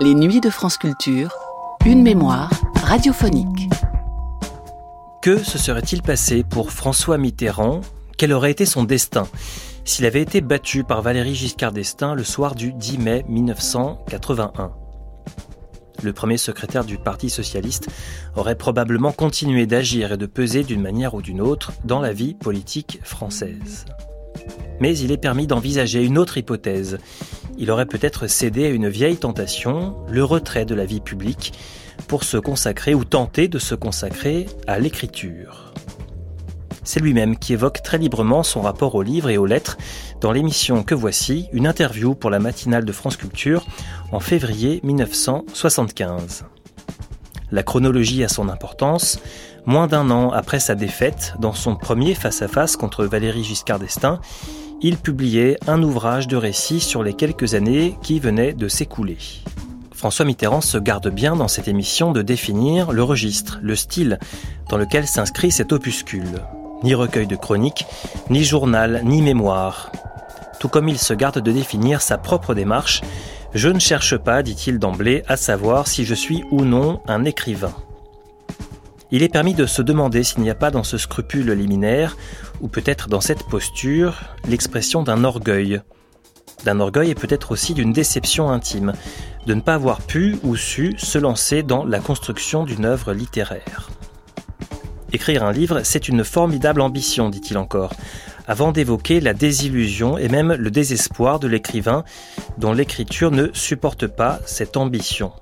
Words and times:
Les 0.00 0.14
nuits 0.14 0.40
de 0.40 0.48
France 0.48 0.78
Culture, 0.78 1.34
une 1.84 2.02
mémoire 2.02 2.50
radiophonique. 2.84 3.68
Que 5.20 5.42
se 5.42 5.58
serait-il 5.58 6.02
passé 6.02 6.44
pour 6.44 6.70
François 6.70 7.18
Mitterrand? 7.18 7.80
Quel 8.16 8.32
aurait 8.32 8.52
été 8.52 8.64
son 8.64 8.84
destin? 8.84 9.26
S'il 9.84 10.06
avait 10.06 10.22
été 10.22 10.40
battu 10.40 10.84
par 10.84 11.02
Valéry 11.02 11.34
Giscard 11.34 11.72
d'Estaing 11.72 12.14
le 12.14 12.22
soir 12.22 12.54
du 12.54 12.72
10 12.72 12.98
mai 12.98 13.24
1981 13.28 14.72
le 16.02 16.12
premier 16.12 16.38
secrétaire 16.38 16.84
du 16.84 16.96
Parti 16.96 17.28
socialiste 17.28 17.88
aurait 18.36 18.54
probablement 18.54 19.10
continué 19.10 19.66
d'agir 19.66 20.12
et 20.12 20.16
de 20.16 20.26
peser 20.26 20.62
d'une 20.62 20.80
manière 20.80 21.14
ou 21.14 21.22
d'une 21.22 21.40
autre 21.40 21.72
dans 21.84 22.00
la 22.00 22.12
vie 22.12 22.34
politique 22.34 23.00
française. 23.02 23.84
Mais 24.80 24.96
il 24.96 25.10
est 25.10 25.18
permis 25.18 25.46
d'envisager 25.46 26.04
une 26.04 26.18
autre 26.18 26.38
hypothèse. 26.38 26.98
Il 27.58 27.72
aurait 27.72 27.86
peut-être 27.86 28.28
cédé 28.28 28.66
à 28.66 28.68
une 28.68 28.88
vieille 28.88 29.16
tentation, 29.16 29.96
le 30.08 30.22
retrait 30.22 30.64
de 30.64 30.76
la 30.76 30.84
vie 30.84 31.00
publique, 31.00 31.52
pour 32.06 32.22
se 32.22 32.36
consacrer 32.36 32.94
ou 32.94 33.04
tenter 33.04 33.48
de 33.48 33.58
se 33.58 33.74
consacrer 33.74 34.46
à 34.68 34.78
l'écriture. 34.78 35.74
C'est 36.84 37.00
lui-même 37.00 37.36
qui 37.36 37.52
évoque 37.52 37.82
très 37.82 37.98
librement 37.98 38.44
son 38.44 38.62
rapport 38.62 38.94
aux 38.94 39.02
livres 39.02 39.28
et 39.28 39.38
aux 39.38 39.44
lettres 39.44 39.76
dans 40.20 40.30
l'émission 40.30 40.84
Que 40.84 40.94
voici, 40.94 41.48
une 41.52 41.66
interview 41.66 42.14
pour 42.14 42.30
la 42.30 42.38
matinale 42.38 42.84
de 42.84 42.92
France 42.92 43.16
Culture 43.16 43.66
en 44.12 44.20
février 44.20 44.80
1975. 44.84 46.44
La 47.50 47.62
chronologie 47.62 48.22
a 48.22 48.28
son 48.28 48.48
importance. 48.48 49.18
Moins 49.66 49.86
d'un 49.86 50.10
an 50.10 50.30
après 50.30 50.60
sa 50.60 50.74
défaite, 50.74 51.34
dans 51.40 51.52
son 51.52 51.76
premier 51.76 52.14
face-à-face 52.14 52.76
contre 52.76 53.04
Valéry 53.04 53.42
Giscard 53.42 53.80
d'Estaing, 53.80 54.20
il 54.80 54.96
publiait 54.96 55.58
un 55.66 55.82
ouvrage 55.82 56.28
de 56.28 56.36
récit 56.36 56.80
sur 56.80 57.02
les 57.02 57.14
quelques 57.14 57.54
années 57.54 57.96
qui 58.02 58.20
venaient 58.20 58.52
de 58.52 58.68
s'écouler. 58.68 59.18
François 59.92 60.24
Mitterrand 60.24 60.60
se 60.60 60.78
garde 60.78 61.08
bien 61.08 61.34
dans 61.34 61.48
cette 61.48 61.66
émission 61.66 62.12
de 62.12 62.22
définir 62.22 62.92
le 62.92 63.02
registre, 63.02 63.58
le 63.62 63.74
style 63.74 64.20
dans 64.68 64.76
lequel 64.76 65.08
s'inscrit 65.08 65.50
cet 65.50 65.72
opuscule. 65.72 66.42
Ni 66.84 66.94
recueil 66.94 67.26
de 67.26 67.34
chroniques, 67.34 67.86
ni 68.30 68.44
journal, 68.44 69.02
ni 69.04 69.22
mémoire. 69.22 69.90
Tout 70.60 70.68
comme 70.68 70.88
il 70.88 70.98
se 70.98 71.14
garde 71.14 71.40
de 71.40 71.50
définir 71.50 72.00
sa 72.00 72.16
propre 72.16 72.54
démarche, 72.54 73.00
je 73.54 73.68
ne 73.68 73.80
cherche 73.80 74.16
pas, 74.16 74.44
dit-il 74.44 74.78
d'emblée, 74.78 75.24
à 75.26 75.36
savoir 75.36 75.88
si 75.88 76.04
je 76.04 76.14
suis 76.14 76.44
ou 76.52 76.64
non 76.64 77.00
un 77.08 77.24
écrivain. 77.24 77.72
Il 79.10 79.22
est 79.22 79.30
permis 79.30 79.54
de 79.54 79.64
se 79.64 79.80
demander 79.80 80.22
s'il 80.22 80.42
n'y 80.42 80.50
a 80.50 80.54
pas 80.54 80.70
dans 80.70 80.84
ce 80.84 80.98
scrupule 80.98 81.50
liminaire, 81.52 82.16
ou 82.60 82.68
peut-être 82.68 83.08
dans 83.08 83.22
cette 83.22 83.44
posture, 83.44 84.20
l'expression 84.46 85.02
d'un 85.02 85.24
orgueil, 85.24 85.80
d'un 86.64 86.78
orgueil 86.80 87.10
et 87.10 87.14
peut-être 87.14 87.52
aussi 87.52 87.72
d'une 87.72 87.92
déception 87.92 88.50
intime, 88.50 88.92
de 89.46 89.54
ne 89.54 89.62
pas 89.62 89.74
avoir 89.74 90.02
pu 90.02 90.36
ou 90.42 90.56
su 90.56 90.94
se 90.98 91.16
lancer 91.16 91.62
dans 91.62 91.84
la 91.84 92.00
construction 92.00 92.64
d'une 92.64 92.84
œuvre 92.84 93.14
littéraire. 93.14 93.88
Écrire 95.14 95.42
un 95.42 95.52
livre, 95.52 95.80
c'est 95.84 96.08
une 96.08 96.22
formidable 96.22 96.82
ambition, 96.82 97.30
dit-il 97.30 97.56
encore, 97.56 97.94
avant 98.46 98.72
d'évoquer 98.72 99.20
la 99.20 99.32
désillusion 99.32 100.18
et 100.18 100.28
même 100.28 100.52
le 100.52 100.70
désespoir 100.70 101.38
de 101.38 101.48
l'écrivain 101.48 102.04
dont 102.58 102.72
l'écriture 102.72 103.30
ne 103.30 103.48
supporte 103.54 104.06
pas 104.06 104.38
cette 104.44 104.76
ambition. 104.76 105.32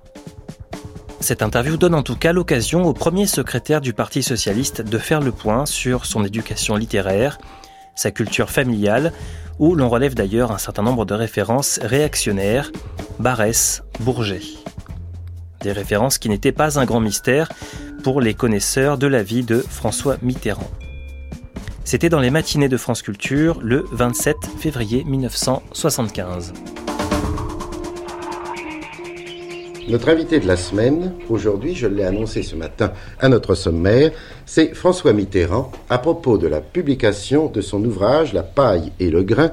Cette 1.21 1.43
interview 1.43 1.77
donne 1.77 1.95
en 1.95 2.03
tout 2.03 2.17
cas 2.17 2.33
l'occasion 2.33 2.85
au 2.85 2.93
premier 2.93 3.27
secrétaire 3.27 3.81
du 3.81 3.93
Parti 3.93 4.23
socialiste 4.23 4.83
de 4.83 4.99
faire 4.99 5.21
le 5.21 5.33
point 5.33 5.67
sur 5.67 6.05
son 6.05 6.25
éducation 6.25 6.77
littéraire, 6.77 7.39
sa 7.95 8.11
culture 8.11 8.51
familiale, 8.51 9.13
où 9.59 9.75
l'on 9.75 9.89
relève 9.89 10.15
d'ailleurs 10.15 10.53
un 10.53 10.59
certain 10.59 10.83
nombre 10.83 11.05
de 11.05 11.15
références 11.15 11.81
réactionnaires, 11.83 12.71
Barès, 13.19 13.83
Bourget. 14.01 14.43
Des 15.63 15.73
références 15.73 16.19
qui 16.19 16.29
n'étaient 16.29 16.53
pas 16.53 16.79
un 16.79 16.85
grand 16.85 17.01
mystère 17.01 17.49
pour 18.03 18.21
les 18.21 18.35
connaisseurs 18.35 18.99
de 18.99 19.07
la 19.07 19.23
vie 19.23 19.43
de 19.43 19.59
François 19.59 20.19
Mitterrand. 20.23 20.71
C'était 21.85 22.09
dans 22.09 22.21
les 22.21 22.31
matinées 22.31 22.69
de 22.69 22.77
France 22.77 23.03
Culture 23.03 23.59
le 23.63 23.85
27 23.91 24.37
février 24.59 25.05
1975. 25.05 26.53
Notre 29.89 30.09
invité 30.09 30.41
de 30.41 30.49
la 30.49 30.57
semaine, 30.57 31.13
aujourd'hui, 31.31 31.77
je 31.77 31.87
l'ai 31.87 32.03
annoncé 32.03 32.43
ce 32.43 32.57
matin 32.57 32.93
à 33.21 33.29
notre 33.29 33.55
sommaire, 33.55 34.11
c'est 34.45 34.75
François 34.75 35.13
Mitterrand 35.13 35.71
à 35.89 35.99
propos 35.99 36.39
de 36.39 36.49
la 36.49 36.61
publication 36.61 37.47
de 37.47 37.61
son 37.61 37.85
ouvrage 37.85 38.33
La 38.33 38.43
paille 38.43 38.91
et 38.99 39.11
le 39.11 39.23
grain 39.23 39.53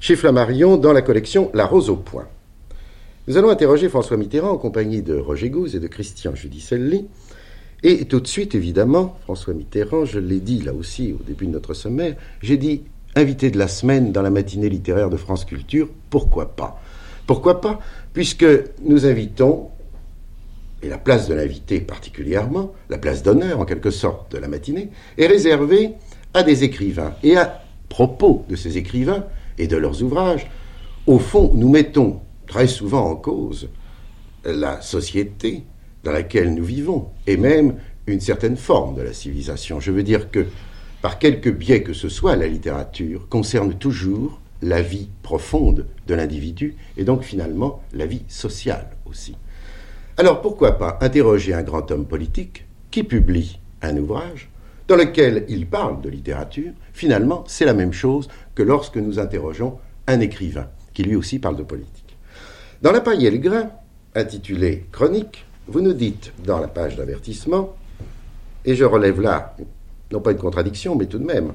chez 0.00 0.16
Flammarion 0.16 0.78
dans 0.78 0.94
la 0.94 1.02
collection 1.02 1.50
La 1.52 1.66
Rose 1.66 1.90
au 1.90 1.96
Point. 1.96 2.28
Nous 3.28 3.36
allons 3.36 3.50
interroger 3.50 3.90
François 3.90 4.16
Mitterrand 4.16 4.52
en 4.52 4.56
compagnie 4.56 5.02
de 5.02 5.18
Roger 5.18 5.50
Gouze 5.50 5.76
et 5.76 5.80
de 5.80 5.86
Christian 5.86 6.34
Judicelli. 6.34 7.06
Et 7.82 8.06
tout 8.06 8.20
de 8.20 8.26
suite, 8.26 8.54
évidemment, 8.54 9.18
François 9.24 9.52
Mitterrand, 9.52 10.06
je 10.06 10.18
l'ai 10.18 10.40
dit 10.40 10.62
là 10.62 10.72
aussi 10.72 11.12
au 11.12 11.22
début 11.22 11.46
de 11.46 11.52
notre 11.52 11.74
sommaire, 11.74 12.16
j'ai 12.40 12.56
dit 12.56 12.84
invité 13.14 13.50
de 13.50 13.58
la 13.58 13.68
semaine 13.68 14.12
dans 14.12 14.22
la 14.22 14.30
matinée 14.30 14.70
littéraire 14.70 15.10
de 15.10 15.18
France 15.18 15.44
Culture, 15.44 15.90
pourquoi 16.08 16.56
pas? 16.56 16.81
Pourquoi 17.26 17.60
pas 17.60 17.80
puisque 18.12 18.46
nous 18.82 19.06
invitons, 19.06 19.68
et 20.82 20.88
la 20.88 20.98
place 20.98 21.28
de 21.28 21.34
l'invité 21.34 21.80
particulièrement, 21.80 22.72
la 22.90 22.98
place 22.98 23.22
d'honneur 23.22 23.60
en 23.60 23.64
quelque 23.64 23.90
sorte 23.90 24.32
de 24.32 24.38
la 24.38 24.48
matinée, 24.48 24.90
est 25.16 25.26
réservée 25.26 25.92
à 26.34 26.42
des 26.42 26.64
écrivains. 26.64 27.14
Et 27.22 27.36
à 27.36 27.62
propos 27.88 28.44
de 28.48 28.56
ces 28.56 28.78
écrivains 28.78 29.24
et 29.58 29.66
de 29.66 29.76
leurs 29.76 30.02
ouvrages, 30.02 30.50
au 31.06 31.18
fond, 31.18 31.52
nous 31.54 31.68
mettons 31.68 32.20
très 32.46 32.66
souvent 32.66 33.08
en 33.08 33.16
cause 33.16 33.68
la 34.44 34.80
société 34.80 35.64
dans 36.04 36.12
laquelle 36.12 36.52
nous 36.52 36.64
vivons, 36.64 37.08
et 37.26 37.36
même 37.36 37.76
une 38.06 38.20
certaine 38.20 38.56
forme 38.56 38.96
de 38.96 39.02
la 39.02 39.12
civilisation. 39.12 39.78
Je 39.78 39.92
veux 39.92 40.02
dire 40.02 40.30
que, 40.30 40.46
par 41.00 41.18
quelque 41.18 41.48
biais 41.48 41.82
que 41.82 41.92
ce 41.92 42.08
soit, 42.08 42.34
la 42.36 42.48
littérature 42.48 43.28
concerne 43.28 43.74
toujours 43.74 44.41
la 44.62 44.80
vie 44.80 45.08
profonde 45.22 45.86
de 46.06 46.14
l'individu 46.14 46.76
et 46.96 47.04
donc 47.04 47.22
finalement 47.22 47.82
la 47.92 48.06
vie 48.06 48.22
sociale 48.28 48.88
aussi. 49.06 49.36
Alors 50.16 50.40
pourquoi 50.40 50.78
pas 50.78 50.98
interroger 51.00 51.52
un 51.52 51.62
grand 51.62 51.90
homme 51.90 52.06
politique 52.06 52.64
qui 52.90 53.02
publie 53.02 53.58
un 53.82 53.96
ouvrage 53.96 54.48
dans 54.88 54.96
lequel 54.96 55.44
il 55.48 55.66
parle 55.66 56.00
de 56.00 56.08
littérature 56.08 56.72
Finalement, 56.92 57.44
c'est 57.46 57.64
la 57.64 57.74
même 57.74 57.92
chose 57.92 58.28
que 58.54 58.62
lorsque 58.62 58.96
nous 58.96 59.18
interrogeons 59.18 59.78
un 60.06 60.20
écrivain 60.20 60.68
qui 60.92 61.02
lui 61.02 61.16
aussi 61.16 61.38
parle 61.38 61.56
de 61.56 61.62
politique. 61.62 62.16
Dans 62.82 62.92
La 62.92 63.00
paille 63.00 63.26
et 63.26 63.30
le 63.30 63.38
grain, 63.38 63.70
intitulé 64.14 64.86
Chronique, 64.92 65.46
vous 65.68 65.80
nous 65.80 65.94
dites 65.94 66.32
dans 66.44 66.58
la 66.58 66.68
page 66.68 66.96
d'avertissement, 66.96 67.74
et 68.64 68.74
je 68.74 68.84
relève 68.84 69.20
là, 69.20 69.56
non 70.10 70.20
pas 70.20 70.32
une 70.32 70.38
contradiction, 70.38 70.94
mais 70.96 71.06
tout 71.06 71.18
de 71.18 71.24
même, 71.24 71.52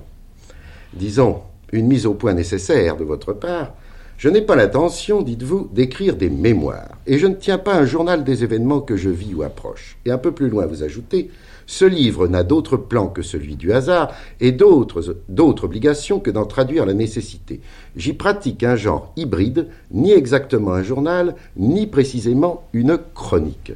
disons, 0.93 1.41
une 1.71 1.87
mise 1.87 2.05
au 2.05 2.13
point 2.13 2.33
nécessaire 2.33 2.97
de 2.97 3.03
votre 3.03 3.33
part, 3.33 3.73
je 4.17 4.29
n'ai 4.29 4.41
pas 4.41 4.55
l'intention, 4.55 5.21
dites-vous, 5.21 5.69
d'écrire 5.71 6.15
des 6.15 6.31
mémoires, 6.31 6.97
et 7.05 7.19
je 7.19 7.27
ne 7.27 7.35
tiens 7.35 7.59
pas 7.59 7.75
un 7.75 7.85
journal 7.85 8.23
des 8.23 8.43
événements 8.43 8.81
que 8.81 8.97
je 8.97 9.11
vis 9.11 9.35
ou 9.35 9.43
approche. 9.43 9.97
Et 10.05 10.11
un 10.11 10.17
peu 10.17 10.31
plus 10.31 10.49
loin, 10.49 10.65
vous 10.65 10.81
ajoutez, 10.81 11.29
ce 11.67 11.85
livre 11.85 12.27
n'a 12.27 12.43
d'autre 12.43 12.77
plan 12.77 13.09
que 13.09 13.21
celui 13.21 13.55
du 13.55 13.73
hasard, 13.73 14.11
et 14.39 14.51
d'autres, 14.51 15.17
obligations 15.61 16.19
que 16.19 16.31
d'en 16.31 16.45
traduire 16.45 16.87
la 16.87 16.95
nécessité. 16.95 17.59
J'y 17.95 18.13
pratique 18.13 18.63
un 18.63 18.75
genre 18.75 19.13
hybride, 19.17 19.67
ni 19.91 20.11
exactement 20.13 20.73
un 20.73 20.81
journal, 20.81 21.35
ni 21.55 21.85
précisément 21.85 22.63
une 22.73 22.97
chronique. 23.13 23.73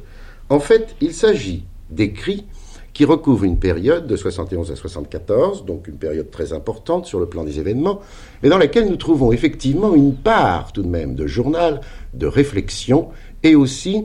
En 0.48 0.58
fait, 0.58 0.96
il 1.00 1.14
s'agit 1.14 1.64
d'écrits 1.90 2.46
qui 2.92 3.04
recouvre 3.04 3.44
une 3.44 3.58
période 3.58 4.06
de 4.06 4.16
71 4.16 4.70
à 4.70 4.76
74, 4.76 5.64
donc 5.64 5.88
une 5.88 5.96
période 5.96 6.30
très 6.30 6.52
importante 6.52 7.06
sur 7.06 7.18
le 7.18 7.26
plan 7.26 7.44
des 7.44 7.58
événements, 7.58 8.00
mais 8.42 8.48
dans 8.48 8.58
laquelle 8.58 8.88
nous 8.88 8.96
trouvons 8.96 9.32
effectivement 9.32 9.94
une 9.94 10.14
part 10.14 10.72
tout 10.72 10.82
de 10.82 10.88
même 10.88 11.14
de 11.14 11.26
journal, 11.26 11.80
de 12.12 12.26
réflexion, 12.26 13.08
et 13.42 13.54
aussi, 13.54 14.04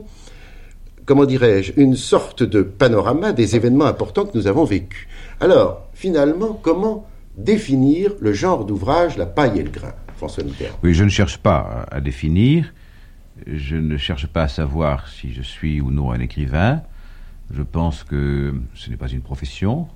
comment 1.04 1.26
dirais-je, 1.26 1.72
une 1.76 1.96
sorte 1.96 2.42
de 2.42 2.62
panorama 2.62 3.32
des 3.32 3.56
événements 3.56 3.84
importants 3.84 4.24
que 4.24 4.36
nous 4.36 4.46
avons 4.46 4.64
vécus. 4.64 5.06
Alors, 5.40 5.88
finalement, 5.92 6.58
comment 6.60 7.06
définir 7.36 8.12
le 8.20 8.32
genre 8.32 8.64
d'ouvrage 8.64 9.16
La 9.18 9.26
paille 9.26 9.60
et 9.60 9.62
le 9.62 9.70
grain 9.70 9.92
François 10.16 10.44
Mitterrand? 10.44 10.76
Oui, 10.82 10.94
je 10.94 11.04
ne 11.04 11.10
cherche 11.10 11.38
pas 11.38 11.86
à 11.90 12.00
définir, 12.00 12.72
je 13.46 13.76
ne 13.76 13.96
cherche 13.98 14.26
pas 14.26 14.44
à 14.44 14.48
savoir 14.48 15.08
si 15.08 15.32
je 15.32 15.42
suis 15.42 15.80
ou 15.80 15.90
non 15.90 16.10
un 16.10 16.20
écrivain, 16.20 16.82
je 17.50 17.62
pense 17.62 18.04
que 18.04 18.60
ce 18.74 18.90
n'est 18.90 18.96
pas 18.96 19.08
une 19.08 19.22
profession, 19.22 19.88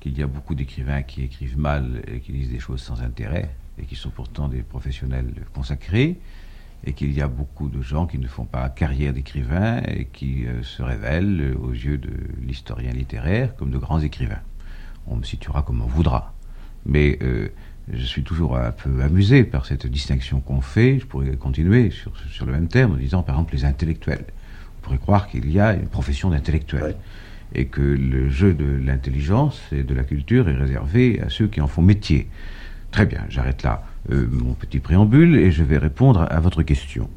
qu'il 0.00 0.18
y 0.18 0.22
a 0.22 0.26
beaucoup 0.26 0.54
d'écrivains 0.54 1.02
qui 1.02 1.22
écrivent 1.22 1.58
mal 1.58 2.02
et 2.06 2.20
qui 2.20 2.32
disent 2.32 2.50
des 2.50 2.58
choses 2.58 2.82
sans 2.82 3.02
intérêt, 3.02 3.50
et 3.78 3.84
qui 3.84 3.96
sont 3.96 4.10
pourtant 4.10 4.48
des 4.48 4.62
professionnels 4.62 5.32
consacrés, 5.54 6.18
et 6.86 6.92
qu'il 6.92 7.12
y 7.12 7.22
a 7.22 7.28
beaucoup 7.28 7.68
de 7.68 7.80
gens 7.80 8.06
qui 8.06 8.18
ne 8.18 8.26
font 8.26 8.44
pas 8.44 8.68
carrière 8.68 9.14
d'écrivain 9.14 9.80
et 9.86 10.04
qui 10.04 10.46
euh, 10.46 10.62
se 10.62 10.82
révèlent 10.82 11.56
aux 11.58 11.72
yeux 11.72 11.96
de 11.96 12.12
l'historien 12.42 12.92
littéraire 12.92 13.56
comme 13.56 13.70
de 13.70 13.78
grands 13.78 14.00
écrivains. 14.00 14.42
On 15.06 15.16
me 15.16 15.22
situera 15.22 15.62
comme 15.62 15.80
on 15.80 15.86
voudra. 15.86 16.34
Mais 16.84 17.18
euh, 17.22 17.48
Je 17.92 18.04
suis 18.04 18.22
toujours 18.22 18.56
un 18.56 18.70
peu 18.70 19.02
amusé 19.02 19.44
par 19.44 19.66
cette 19.66 19.86
distinction 19.86 20.40
qu'on 20.40 20.60
fait. 20.60 20.98
Je 20.98 21.06
pourrais 21.06 21.36
continuer 21.36 21.90
sur, 21.90 22.12
sur 22.30 22.46
le 22.46 22.52
même 22.52 22.68
terme 22.68 22.92
en 22.92 22.96
disant, 22.96 23.22
par 23.22 23.36
exemple, 23.36 23.54
les 23.54 23.64
intellectuels. 23.64 24.24
Pourrait 24.84 24.98
croire 24.98 25.26
qu'il 25.26 25.50
y 25.50 25.58
a 25.58 25.74
une 25.74 25.88
profession 25.88 26.30
d'intellectuel. 26.30 26.94
Et 27.54 27.66
que 27.66 27.80
le 27.80 28.28
jeu 28.28 28.52
de 28.52 28.64
l'intelligence 28.64 29.60
et 29.72 29.82
de 29.82 29.94
la 29.94 30.04
culture 30.04 30.48
est 30.48 30.56
réservé 30.56 31.20
à 31.20 31.28
ceux 31.28 31.46
qui 31.46 31.60
en 31.60 31.68
font 31.68 31.82
métier. 31.82 32.28
Très 32.90 33.06
bien, 33.06 33.24
j'arrête 33.28 33.62
là 33.62 33.84
euh, 34.10 34.28
mon 34.30 34.54
petit 34.54 34.78
préambule 34.80 35.36
et 35.36 35.50
je 35.50 35.64
vais 35.64 35.78
répondre 35.78 36.26
à 36.30 36.40
votre 36.40 36.62
question. 36.62 37.08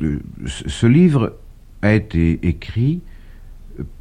Euh, 0.00 0.20
ce 0.46 0.86
livre 0.86 1.36
a 1.82 1.92
été 1.92 2.46
écrit 2.46 3.02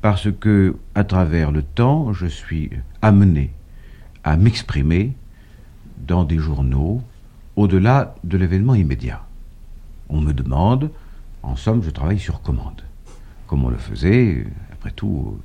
parce 0.02 0.30
que, 0.32 0.76
à 0.96 1.04
travers 1.04 1.52
le 1.52 1.64
temps, 1.64 2.14
je 2.14 2.28
suis 2.28 2.70
amené 3.02 3.52
à 4.24 4.38
m'exprimer 4.38 5.14
dans 5.98 6.24
des 6.24 6.38
journaux 6.38 7.02
au-delà 7.56 8.16
de 8.24 8.38
l'événement 8.38 8.76
immédiat. 8.76 9.26
On 10.10 10.22
me 10.22 10.34
demande, 10.34 10.92
en 11.44 11.56
somme, 11.56 11.84
je 11.84 11.90
travaille 11.90 12.20
sur 12.20 12.42
commande, 12.42 12.82
comme 13.48 13.64
on 13.66 13.70
le 13.70 13.78
faisait, 13.78 14.46
après 14.72 14.92
tout, 14.92 15.08
au 15.08 15.40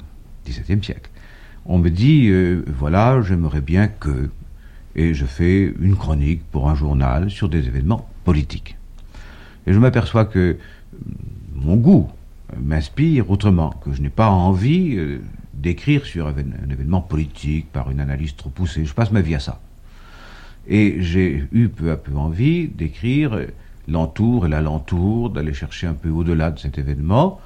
XVIIe 0.46 0.82
siècle. 0.82 1.10
On 1.66 1.78
me 1.78 1.90
dit, 1.90 2.28
euh, 2.28 2.64
voilà, 2.66 3.20
j'aimerais 3.20 3.60
bien 3.60 3.88
que, 3.88 4.30
et 4.94 5.12
je 5.12 5.26
fais 5.26 5.74
une 5.80 5.96
chronique 5.96 6.42
pour 6.50 6.70
un 6.70 6.74
journal 6.74 7.30
sur 7.30 7.48
des 7.48 7.66
événements 7.66 8.08
politiques. 8.24 8.76
Et 9.66 9.72
je 9.72 9.78
m'aperçois 9.78 10.24
que 10.24 10.56
mon 11.54 11.76
goût 11.76 12.08
m'inspire 12.58 13.30
autrement, 13.30 13.70
que 13.84 13.92
je 13.92 14.00
n'ai 14.00 14.08
pas 14.08 14.30
envie 14.30 14.96
euh, 14.96 15.20
d'écrire 15.52 16.06
sur 16.06 16.28
un, 16.28 16.34
événement 16.70 17.02
politique 17.02 17.70
par 17.72 17.90
une 17.90 18.00
analyse 18.00 18.34
trop 18.36 18.50
poussée. 18.50 18.84
Je 18.84 18.94
passe 18.94 19.10
ma 19.10 19.20
vie 19.20 19.34
à 19.34 19.40
ça. 19.40 19.60
Et 20.66 20.96
j'ai 21.00 21.44
eu 21.52 21.68
peu 21.68 21.90
à 21.90 21.96
peu 21.96 22.14
envie 22.14 22.68
d'écrire 22.68 23.38
l'entour 23.88 24.46
et 24.46 24.48
l'alentour, 24.48 25.30
d'aller 25.30 25.54
chercher 25.54 25.86
un 25.86 25.94
peu 25.94 26.10
au-delà 26.10 26.50
de 26.50 26.58
cet 26.58 26.78
événement. 26.78 27.40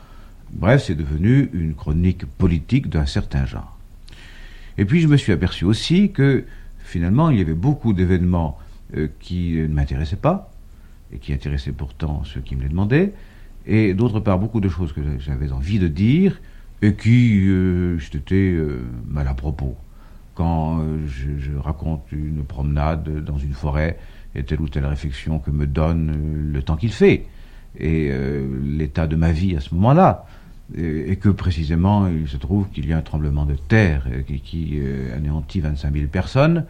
Bref, 0.52 0.84
c'est 0.86 0.94
devenu 0.94 1.48
une 1.52 1.74
chronique 1.74 2.26
politique 2.26 2.88
d'un 2.88 3.06
certain 3.06 3.46
genre. 3.46 3.78
Et 4.78 4.84
puis 4.84 5.00
je 5.00 5.08
me 5.08 5.16
suis 5.16 5.32
aperçu 5.32 5.64
aussi 5.64 6.10
que 6.12 6.44
finalement 6.80 7.30
il 7.30 7.38
y 7.38 7.40
avait 7.40 7.54
beaucoup 7.54 7.92
d'événements 7.92 8.58
euh, 8.96 9.08
qui 9.20 9.52
ne 9.52 9.68
m'intéressaient 9.68 10.16
pas, 10.16 10.50
et 11.12 11.18
qui 11.18 11.32
intéressaient 11.32 11.72
pourtant 11.72 12.24
ceux 12.24 12.40
qui 12.40 12.56
me 12.56 12.62
les 12.62 12.68
demandaient, 12.68 13.12
et 13.66 13.94
d'autre 13.94 14.20
part 14.20 14.38
beaucoup 14.38 14.60
de 14.60 14.68
choses 14.68 14.92
que 14.92 15.00
j'avais 15.18 15.52
envie 15.52 15.78
de 15.78 15.88
dire 15.88 16.40
et 16.82 16.94
qui 16.94 17.46
euh, 17.48 17.98
euh 18.32 18.82
mal 19.06 19.28
à 19.28 19.34
propos. 19.34 19.76
Quand 20.34 20.80
euh, 20.80 20.98
je, 21.06 21.56
raconte 21.56 22.10
une 22.10 22.42
promenade 22.42 23.24
dans 23.24 23.38
une 23.38 23.52
forêt 23.52 23.98
et 24.34 24.44
telle 24.44 24.60
ou 24.60 24.68
telle 24.68 24.86
réflexion 24.86 25.38
que 25.38 25.50
me 25.50 25.66
donne 25.66 26.10
euh, 26.10 26.52
le 26.52 26.62
temps 26.62 26.76
qu'il 26.76 26.92
fait 26.92 27.26
et 27.78 28.12
l'état 28.62 29.06
de 29.06 29.16
ma 29.16 29.32
vie 29.32 29.56
à 29.56 29.60
ce 29.60 29.74
moment-là. 29.74 30.26
Et, 30.76 31.16
que 31.16 31.30
précisément 31.30 32.06
il 32.06 32.28
se 32.28 32.36
trouve 32.36 32.68
qu'il 32.68 32.86
y 32.86 32.92
a 32.92 32.98
un 32.98 33.02
tremblement 33.02 33.46
de 33.46 33.54
terre 33.54 34.06
qui, 34.26 34.40
qui 34.40 34.78
anéantit 35.16 35.60
25 35.60 35.90
000 35.94 36.06
personnes, 36.08 36.66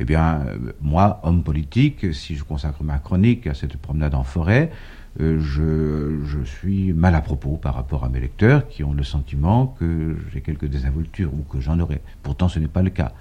eh 0.00 0.04
bien, 0.04 0.40
moi, 0.80 1.20
homme 1.22 1.44
politique, 1.44 2.12
si 2.12 2.34
je 2.34 2.42
consacre 2.42 2.82
ma 2.82 2.98
chronique 2.98 3.46
à 3.46 3.54
cette 3.54 3.76
promenade 3.76 4.16
en 4.16 4.24
forêt, 4.24 4.72
euh, 5.18 5.40
je, 5.40 6.44
suis 6.44 6.92
mal 6.92 7.14
à 7.14 7.20
propos 7.20 7.56
par 7.56 7.74
rapport 7.74 8.04
à 8.04 8.08
mes 8.08 8.20
lecteurs 8.20 8.68
qui 8.68 8.84
ont 8.84 8.92
le 8.92 9.02
sentiment 9.02 9.74
que 9.78 10.16
j'ai 10.32 10.40
quelques 10.40 10.66
désinvoltures 10.66 11.32
ou 11.34 11.42
que 11.42 11.60
j'en 11.60 11.80
aurais. 11.80 12.00
Pourtant, 12.22 12.48
ce 12.48 12.58
n'est 12.58 12.68
pas 12.68 12.82
le 12.82 12.90
cas. 12.90 13.12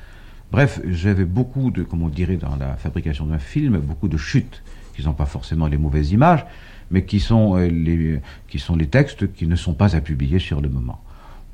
Bref, 0.51 0.81
j'avais 0.87 1.25
beaucoup 1.25 1.71
de, 1.71 1.83
comme 1.83 2.01
on 2.01 2.09
dirait 2.09 2.37
dans 2.37 2.55
la 2.55 2.75
fabrication 2.75 3.25
d'un 3.25 3.39
film, 3.39 3.77
beaucoup 3.79 4.07
de 4.07 4.17
chutes, 4.17 4.63
qui 4.95 5.01
ne 5.01 5.05
sont 5.05 5.13
pas 5.13 5.25
forcément 5.25 5.67
les 5.67 5.77
mauvaises 5.77 6.11
images, 6.11 6.45
mais 6.91 7.05
qui 7.05 7.19
sont, 7.19 7.57
euh, 7.57 7.67
les, 7.67 8.19
qui 8.47 8.59
sont 8.59 8.75
les 8.75 8.87
textes 8.87 9.31
qui 9.33 9.47
ne 9.47 9.55
sont 9.55 9.73
pas 9.73 9.95
à 9.95 10.01
publier 10.01 10.39
sur 10.39 10.59
le 10.59 10.69
moment. 10.69 11.01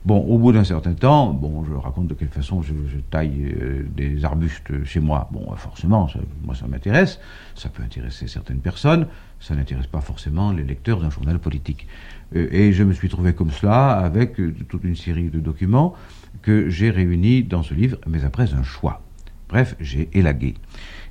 Bon, 0.06 0.20
au 0.20 0.38
bout 0.38 0.52
d'un 0.52 0.64
certain 0.64 0.94
temps, 0.94 1.34
bon, 1.34 1.66
je 1.66 1.74
raconte 1.74 2.06
de 2.06 2.14
quelle 2.14 2.30
façon 2.30 2.62
je, 2.62 2.74
taille 3.10 3.56
euh, 3.60 3.88
des 3.98 4.24
arbustes 4.24 4.86
chez 4.86 5.00
moi. 5.00 5.28
Bon, 5.32 5.52
forcément, 5.56 6.08
moi 6.44 6.54
ça 6.54 6.68
m'intéresse, 6.68 7.20
ça 7.56 7.70
peut 7.70 7.82
intéresser 7.82 8.28
certaines 8.28 8.60
personnes, 8.60 9.08
ça 9.40 9.56
n'intéresse 9.56 9.88
pas 9.88 10.02
forcément 10.02 10.52
les 10.52 10.64
lecteurs 10.64 11.02
d'un 11.02 11.10
journal 11.10 11.40
politique. 11.40 11.88
Euh, 12.36 12.48
et 12.52 12.72
je 12.72 12.84
me 12.84 12.94
suis 12.94 13.10
trouvé 13.10 13.34
comme 13.34 13.50
cela 13.50 13.94
avec 13.94 14.40
euh, 14.40 14.54
toute 14.70 14.84
une 14.84 14.96
série 14.96 15.30
de 15.30 15.40
documents 15.40 15.96
que 16.42 16.70
j'ai 16.70 16.90
réunis 16.90 17.44
dans 17.44 17.64
ce 17.64 17.74
livre, 17.74 17.98
mais 18.08 18.24
après 18.24 18.54
un 18.54 18.64
choix. 18.64 19.02
Bref, 19.50 19.76
j'ai 19.80 20.10
élagué. 20.14 20.56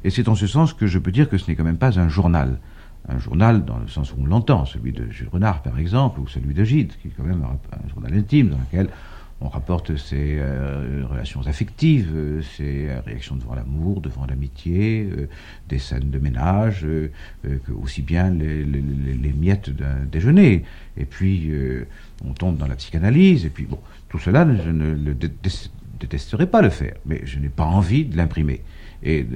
Et 0.03 0.11
c'est 0.11 0.29
en 0.29 0.35
ce 0.35 0.47
sens 0.47 0.73
que 0.73 0.87
je 0.87 0.99
peux 0.99 1.12
dire 1.12 1.29
que 1.29 1.38
ce 1.38 1.50
n'est 1.50 1.56
quand 1.56 1.65
même 1.65 1.79
pas 1.79 1.99
un 1.99 2.09
journal 2.09 2.59
un 3.09 3.19
journal 3.19 3.65
dans 3.65 3.79
le 3.79 3.88
sens 3.88 4.12
où 4.12 4.17
on 4.21 4.26
l'entend, 4.26 4.65
celui 4.65 4.93
de 4.93 5.11
Jules 5.11 5.29
Renard 5.29 5.62
par 5.62 5.79
exemple, 5.79 6.21
ou 6.21 6.26
celui 6.26 6.55
de 6.55 6.65
Gide, 6.65 6.93
qui 7.00 7.09
est 7.09 7.12
quand 7.17 7.25
même 7.25 7.44
un, 7.44 7.88
journal 7.88 8.15
intime 8.15 8.49
dans 8.49 8.59
lequel 8.59 8.88
on 9.41 9.49
rapporte 9.49 9.97
ses 9.97 10.38
euh, 10.38 11.05
relations 11.11 11.47
affectives, 11.47 12.11
euh, 12.15 12.41
ses 12.41 12.88
réactions 13.05 13.37
devant 13.37 13.55
l'amour, 13.55 14.00
devant 14.00 14.25
l'amitié, 14.26 15.06
euh, 15.11 15.29
des 15.69 15.79
scènes 15.79 16.11
de 16.11 16.19
ménage, 16.19 16.87
aussi 17.75 18.00
bien 18.00 18.31
les, 18.31 19.35
miettes 19.37 19.71
d'un 19.71 20.05
déjeuner. 20.11 20.65
Et 20.97 21.05
puis 21.05 21.53
on 22.25 22.32
tombe 22.32 22.56
dans 22.56 22.69
la 22.69 22.76
psychanalyse, 22.76 23.44
et 23.44 23.50
puis 23.50 23.65
bon, 23.65 23.81
tout 24.14 24.20
cela, 24.20 24.46
je 24.64 24.70
ne 24.70 24.94
le 24.94 25.12
détesterai 25.99 26.46
pas 26.46 26.62
le 26.62 26.70
faire, 26.70 26.94
mais 27.05 27.22
je 27.25 27.40
n'ai 27.40 27.49
pas 27.49 27.64
envie 27.64 28.05
de 28.05 28.16
l'imprimer. 28.16 28.62
Et 29.02 29.26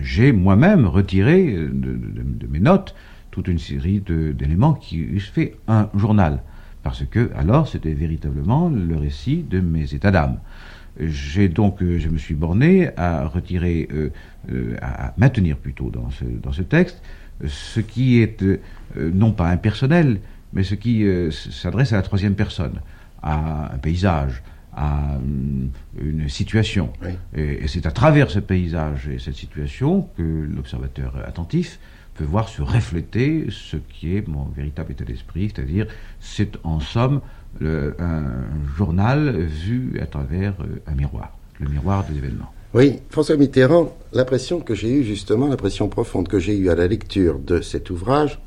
j'ai 0.00 0.32
moi-même 0.32 0.86
retiré 0.86 1.52
de 1.52 2.46
mes 2.46 2.58
notes 2.58 2.94
toute 3.30 3.46
une 3.46 3.58
série 3.58 4.00
d'éléments 4.00 4.72
qui 4.72 5.00
eussent 5.00 5.28
fait 5.28 5.56
un 5.68 5.90
journal. 5.94 6.42
Parce 6.82 7.04
que, 7.04 7.30
alors, 7.36 7.68
c'était 7.68 7.92
véritablement 7.92 8.70
le 8.70 8.96
récit 8.96 9.42
de 9.42 9.60
mes 9.60 9.92
états 9.92 10.10
d'âme. 10.10 10.38
J'ai 10.98 11.50
donc, 11.50 11.82
euh, 11.82 11.98
je 11.98 12.08
me 12.08 12.16
suis 12.16 12.34
borné 12.34 12.88
à 12.96 13.26
retirer, 13.26 13.86
euh, 13.92 14.08
euh, 14.50 14.76
à 14.80 15.12
maintenir 15.18 15.58
plutôt 15.58 15.90
dans 15.90 16.52
ce 16.52 16.62
texte, 16.62 17.02
ce 17.46 17.80
qui 17.80 18.22
est 18.22 18.42
non 18.96 19.32
pas 19.32 19.50
impersonnel, 19.50 20.20
mais 20.54 20.62
ce 20.62 20.74
qui 20.74 21.04
s'adresse 21.30 21.92
à 21.92 21.96
la 21.96 22.02
troisième 22.02 22.34
personne, 22.34 22.80
à 23.22 23.74
un 23.74 23.78
paysage, 23.78 24.42
à 24.74 25.18
une 26.00 26.28
situation. 26.28 26.92
et 27.34 27.68
c'est 27.68 27.86
à 27.86 27.90
travers 27.90 28.30
ce 28.30 28.38
paysage 28.38 29.08
et 29.08 29.18
cette 29.18 29.34
situation 29.34 30.08
que 30.16 30.22
l'observateur 30.22 31.14
attentif 31.26 31.78
peut 32.14 32.24
voir 32.24 32.48
se 32.48 32.62
refléter 32.62 33.46
ce 33.50 33.76
qui 33.76 34.16
est 34.16 34.26
mon 34.26 34.44
véritable 34.44 34.92
état 34.92 35.04
d'esprit, 35.04 35.52
c'est-à-dire 35.54 35.86
c'est 36.20 36.52
en 36.64 36.80
somme 36.80 37.20
un 37.60 38.24
journal 38.76 39.36
vu 39.42 39.98
à 40.00 40.06
travers 40.06 40.54
euh, 40.60 40.80
un 40.86 40.94
miroir, 40.94 41.36
le 41.60 41.68
miroir 41.68 42.04
des 42.04 42.16
événements. 42.16 42.50
Oui, 42.74 43.00
François 43.10 43.36
Mitterrand, 43.36 43.94
l'impression 44.14 44.60
que 44.60 44.74
j'ai 44.74 44.90
eue 44.90 45.04
justement, 45.04 45.48
l'impression 45.48 45.88
profonde 45.88 46.28
que 46.28 46.38
j'ai 46.38 46.56
eue 46.56 46.70
à 46.70 46.74
la 46.74 46.86
lecture 46.86 47.38
de 47.38 47.60
cet 47.60 47.90
ouvrage, 47.90 48.40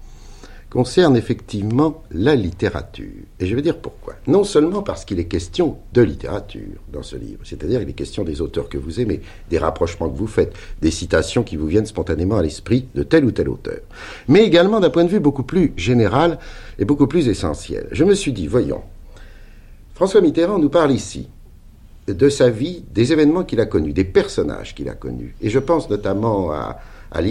concerne 0.70 1.16
effectivement 1.16 2.04
la 2.12 2.36
littérature. 2.36 3.24
Et 3.40 3.46
je 3.46 3.56
vais 3.56 3.62
dire 3.62 3.78
pourquoi. 3.78 4.16
Non 4.28 4.44
seulement 4.44 4.82
parce 4.82 5.06
qu'il 5.06 5.20
est 5.20 5.26
question 5.26 5.78
de 5.94 6.02
littérature 6.02 6.82
dans 6.92 7.04
ce 7.04 7.16
livre, 7.16 7.40
c'est-à-dire 7.44 7.82
il 7.82 7.90
est 7.90 7.94
question 7.94 8.24
des 8.24 8.42
auteurs 8.42 8.68
que 8.68 8.78
vous 8.78 9.00
aimez, 9.00 9.22
des 9.50 9.58
rapprochements 9.58 10.10
que 10.10 10.18
vous 10.18 10.28
faites, 10.28 10.54
des 10.82 10.92
citations 10.92 11.44
qui 11.44 11.56
vous 11.56 11.68
viennent 11.68 11.86
spontanément 11.86 12.38
à 12.38 12.42
l'esprit 12.42 12.88
de 12.94 13.04
tel 13.04 13.26
ou 13.26 13.32
tel 13.32 13.50
auteur, 13.50 13.80
mais 14.28 14.44
également 14.44 14.80
d'un 14.80 14.90
point 14.90 15.06
de 15.06 15.10
vue 15.10 15.20
beaucoup 15.20 15.44
plus 15.44 15.72
général 15.78 16.40
et 16.78 16.86
beaucoup 16.86 17.08
plus 17.08 17.30
essentiel. 17.30 17.88
Je 17.92 18.04
me 18.04 18.14
suis 18.14 18.34
dit, 18.34 18.48
voyons, 18.48 18.82
François 19.94 20.20
Mitterrand 20.20 20.60
nous 20.60 20.70
parle 20.70 20.92
ici 20.92 21.30
de 22.08 22.30
sa 22.30 22.50
vie, 22.50 22.84
des 22.94 23.14
événements 23.14 23.44
qu'il 23.44 23.60
a 23.62 23.66
connus, 23.66 23.94
des 23.94 24.04
personnages 24.04 24.76
qu'il 24.76 24.90
a 24.90 24.94
connus. 24.94 25.36
Et 25.42 25.50
je 25.50 25.60
pense 25.60 25.90
notamment 25.90 26.52
à, 26.52 26.80
à 27.12 27.22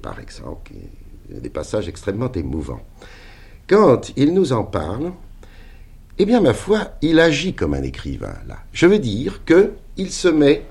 par 0.00 0.20
exemple, 0.20 0.70
qui 0.70 1.01
des 1.40 1.50
passages 1.50 1.88
extrêmement 1.88 2.32
émouvants. 2.32 2.82
Quand 3.68 4.12
il 4.16 4.34
nous 4.34 4.52
en 4.52 4.64
parle, 4.64 5.12
eh 6.18 6.26
bien, 6.26 6.40
ma 6.40 6.54
foi, 6.54 6.92
il 7.00 7.18
agit 7.20 7.54
comme 7.54 7.74
un 7.74 7.82
écrivain, 7.82 8.34
là. 8.46 8.58
Je 8.72 8.86
veux 8.86 8.98
dire 8.98 9.42
qu'il 9.44 10.10
se 10.10 10.28
met 10.28 10.62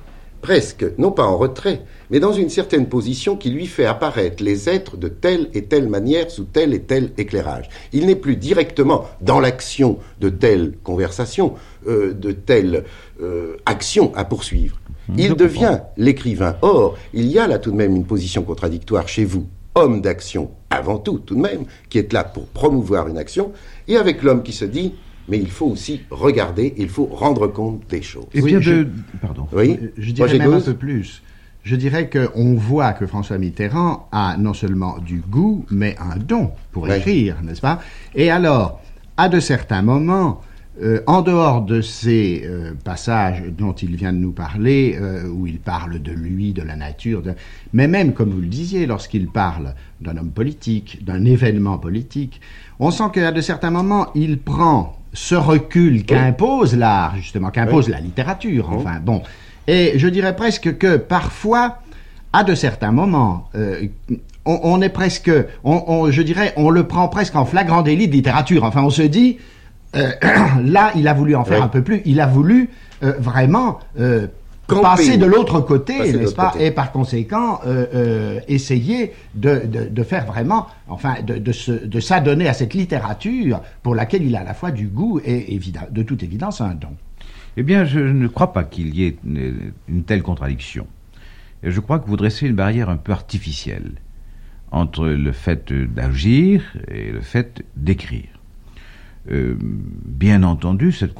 presque, 0.41 0.85
non 0.97 1.11
pas 1.11 1.23
en 1.23 1.37
retrait, 1.37 1.83
mais 2.09 2.19
dans 2.19 2.33
une 2.33 2.49
certaine 2.49 2.87
position 2.87 3.37
qui 3.37 3.49
lui 3.51 3.67
fait 3.67 3.85
apparaître 3.85 4.43
les 4.43 4.69
êtres 4.69 4.97
de 4.97 5.07
telle 5.07 5.49
et 5.53 5.65
telle 5.65 5.87
manière 5.87 6.29
sous 6.29 6.45
tel 6.45 6.73
et 6.73 6.81
tel 6.81 7.11
éclairage. 7.17 7.69
Il 7.93 8.07
n'est 8.07 8.15
plus 8.15 8.35
directement 8.35 9.05
dans 9.21 9.39
l'action 9.39 9.99
de 10.19 10.29
telle 10.29 10.73
conversation, 10.83 11.53
euh, 11.87 12.13
de 12.13 12.31
telle 12.31 12.85
euh, 13.21 13.57
action 13.65 14.13
à 14.15 14.25
poursuivre. 14.25 14.77
Il 15.17 15.35
devient 15.35 15.79
l'écrivain. 15.97 16.55
Or, 16.61 16.97
il 17.13 17.25
y 17.27 17.37
a 17.37 17.47
là 17.47 17.59
tout 17.59 17.71
de 17.71 17.75
même 17.75 17.95
une 17.95 18.05
position 18.05 18.43
contradictoire 18.43 19.07
chez 19.07 19.25
vous 19.25 19.45
homme 19.75 20.01
d'action 20.01 20.51
avant 20.69 20.97
tout, 20.97 21.19
tout 21.19 21.35
de 21.35 21.41
même, 21.41 21.65
qui 21.89 21.97
est 21.97 22.11
là 22.13 22.23
pour 22.23 22.47
promouvoir 22.47 23.07
une 23.07 23.17
action, 23.17 23.51
et 23.87 23.97
avec 23.97 24.23
l'homme 24.23 24.43
qui 24.43 24.53
se 24.53 24.65
dit, 24.65 24.93
mais 25.27 25.37
il 25.37 25.49
faut 25.49 25.67
aussi 25.67 26.01
regarder, 26.09 26.73
il 26.77 26.89
faut 26.89 27.05
rendre 27.05 27.47
compte 27.47 27.87
des 27.89 28.01
choses. 28.01 28.25
Et 28.33 28.41
bien 28.41 28.59
de... 28.59 28.87
Pardon. 29.21 29.47
Oui. 29.53 29.79
Je 29.97 30.11
dirais 30.11 30.37
même 30.37 30.53
un 30.53 30.61
peu 30.61 30.73
plus. 30.73 31.21
je 31.63 31.75
dirais 31.75 32.09
qu'on 32.09 32.55
voit 32.55 32.93
que 32.93 33.05
François 33.05 33.37
Mitterrand 33.37 34.07
a 34.11 34.35
non 34.37 34.53
seulement 34.53 34.97
du 34.99 35.17
goût, 35.19 35.65
mais 35.69 35.95
un 35.99 36.17
don 36.17 36.51
pour 36.71 36.89
écrire, 36.91 37.41
n'est-ce 37.43 37.61
pas? 37.61 37.79
Et 38.15 38.31
alors, 38.31 38.81
à 39.17 39.29
de 39.29 39.39
certains 39.39 39.81
moments, 39.81 40.41
euh, 40.81 41.01
en 41.05 41.21
dehors 41.21 41.63
de 41.63 41.81
ces 41.81 42.43
euh, 42.45 42.71
passages 42.81 43.43
dont 43.57 43.73
il 43.73 43.97
vient 43.97 44.13
de 44.13 44.17
nous 44.17 44.31
parler, 44.31 44.97
euh, 45.01 45.27
où 45.27 45.45
il 45.45 45.59
parle 45.59 46.01
de 46.01 46.13
lui, 46.13 46.53
de 46.53 46.61
la 46.61 46.77
nature, 46.77 47.21
mais 47.73 47.89
même, 47.89 48.13
comme 48.13 48.29
vous 48.29 48.39
le 48.39 48.47
disiez, 48.47 48.85
lorsqu'il 48.85 49.27
parle 49.27 49.75
d'un 49.99 50.15
homme 50.15 50.31
politique, 50.31 51.03
d'un 51.03 51.25
événement 51.25 51.77
politique, 51.77 52.39
on 52.79 52.89
sent 52.89 53.03
qu'à 53.11 53.33
de 53.33 53.41
certains 53.41 53.69
moments, 53.69 54.07
il 54.15 54.37
prend 54.39 54.97
ce 55.11 55.35
recul 55.35 56.05
qu'impose 56.05 56.77
l'art, 56.77 57.17
justement, 57.17 57.51
qu'impose 57.51 57.89
la 57.89 57.99
littérature, 57.99 58.69
enfin, 58.71 59.01
bon. 59.03 59.23
Et 59.67 59.99
je 59.99 60.07
dirais 60.07 60.37
presque 60.37 60.77
que 60.77 60.95
parfois, 60.95 61.79
à 62.31 62.45
de 62.45 62.55
certains 62.55 62.93
moments, 62.93 63.49
on, 64.45 64.81
est 64.81 64.89
presque, 64.89 65.29
on, 65.65 66.09
je 66.09 66.21
dirais, 66.21 66.53
on 66.55 66.69
le 66.69 66.87
prend 66.87 67.09
presque 67.09 67.35
en 67.35 67.43
flagrant 67.43 67.81
délit 67.81 68.07
de 68.07 68.13
littérature. 68.13 68.63
Enfin, 68.63 68.83
on 68.83 68.89
se 68.89 69.01
dit, 69.01 69.37
euh, 69.95 70.11
là, 70.63 70.91
il 70.95 71.07
a 71.07 71.13
voulu 71.13 71.35
en 71.35 71.45
faire 71.45 71.63
un 71.63 71.67
peu 71.67 71.83
plus. 71.83 72.01
Il 72.05 72.19
a 72.21 72.27
voulu 72.27 72.69
euh, 73.03 73.13
vraiment 73.19 73.79
passer 74.67 75.17
de 75.17 75.25
l'autre 75.25 75.59
côté, 75.59 76.13
n'est-ce 76.13 76.33
pas? 76.33 76.53
Et 76.59 76.71
par 76.71 76.91
conséquent, 76.91 77.59
essayer 78.47 79.13
de, 79.35 80.03
faire 80.03 80.25
vraiment, 80.25 80.67
enfin, 80.87 81.15
de, 81.25 81.37
de 81.37 81.99
s'adonner 81.99 82.47
à 82.47 82.53
cette 82.53 82.73
littérature 82.73 83.61
pour 83.83 83.95
laquelle 83.95 84.23
il 84.23 84.35
a 84.35 84.41
à 84.41 84.45
la 84.45 84.53
fois 84.53 84.71
du 84.71 84.87
goût 84.87 85.19
et 85.25 85.59
de 85.91 86.03
toute 86.03 86.23
évidence 86.23 86.61
un 86.61 86.73
don. 86.73 86.95
Eh 87.57 87.63
bien, 87.63 87.83
je 87.83 87.99
ne 87.99 88.27
crois 88.27 88.53
pas 88.53 88.63
qu'il 88.63 88.95
y 88.95 89.05
ait 89.05 89.17
une, 89.25 90.03
telle 90.05 90.23
contradiction. 90.23 90.87
Je 91.63 91.79
crois 91.79 91.99
que 91.99 92.07
vous 92.07 92.17
dressez 92.17 92.47
une 92.47 92.55
barrière 92.55 92.89
un 92.89 92.97
peu 92.97 93.11
artificielle 93.11 93.93
entre 94.71 95.05
le 95.05 95.31
fait 95.33 95.71
d'agir 95.73 96.63
et 96.87 97.11
le 97.11 97.19
fait 97.19 97.63
d'écrire. 97.75 98.40
Euh, 99.29 99.55
bien 99.59 100.41
entendu, 100.41 100.91
cette, 100.91 101.13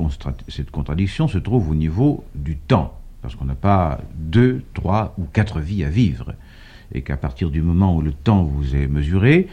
cette, 0.48 0.72
contradiction 0.72 1.28
se 1.28 1.38
trouve 1.38 1.70
au 1.70 1.76
niveau 1.76 2.24
du 2.34 2.58
temps, 2.58 3.00
parce 3.22 3.36
qu'on 3.36 3.46
n'a 3.46 3.56
pas 3.56 4.00
deux, 4.16 4.64
trois 4.74 5.14
ou 5.20 5.26
quatre 5.26 5.60
vies 5.60 5.84
à 5.84 5.90
vivre, 5.90 6.34
et 6.94 7.04
qu'à 7.04 7.18
partir 7.18 7.52
du 7.52 7.62
moment 7.62 7.96
où 7.96 8.02
le 8.02 8.12
temps 8.12 8.44
vous 8.44 8.76
est 8.76 8.88
mesuré, 8.88 9.48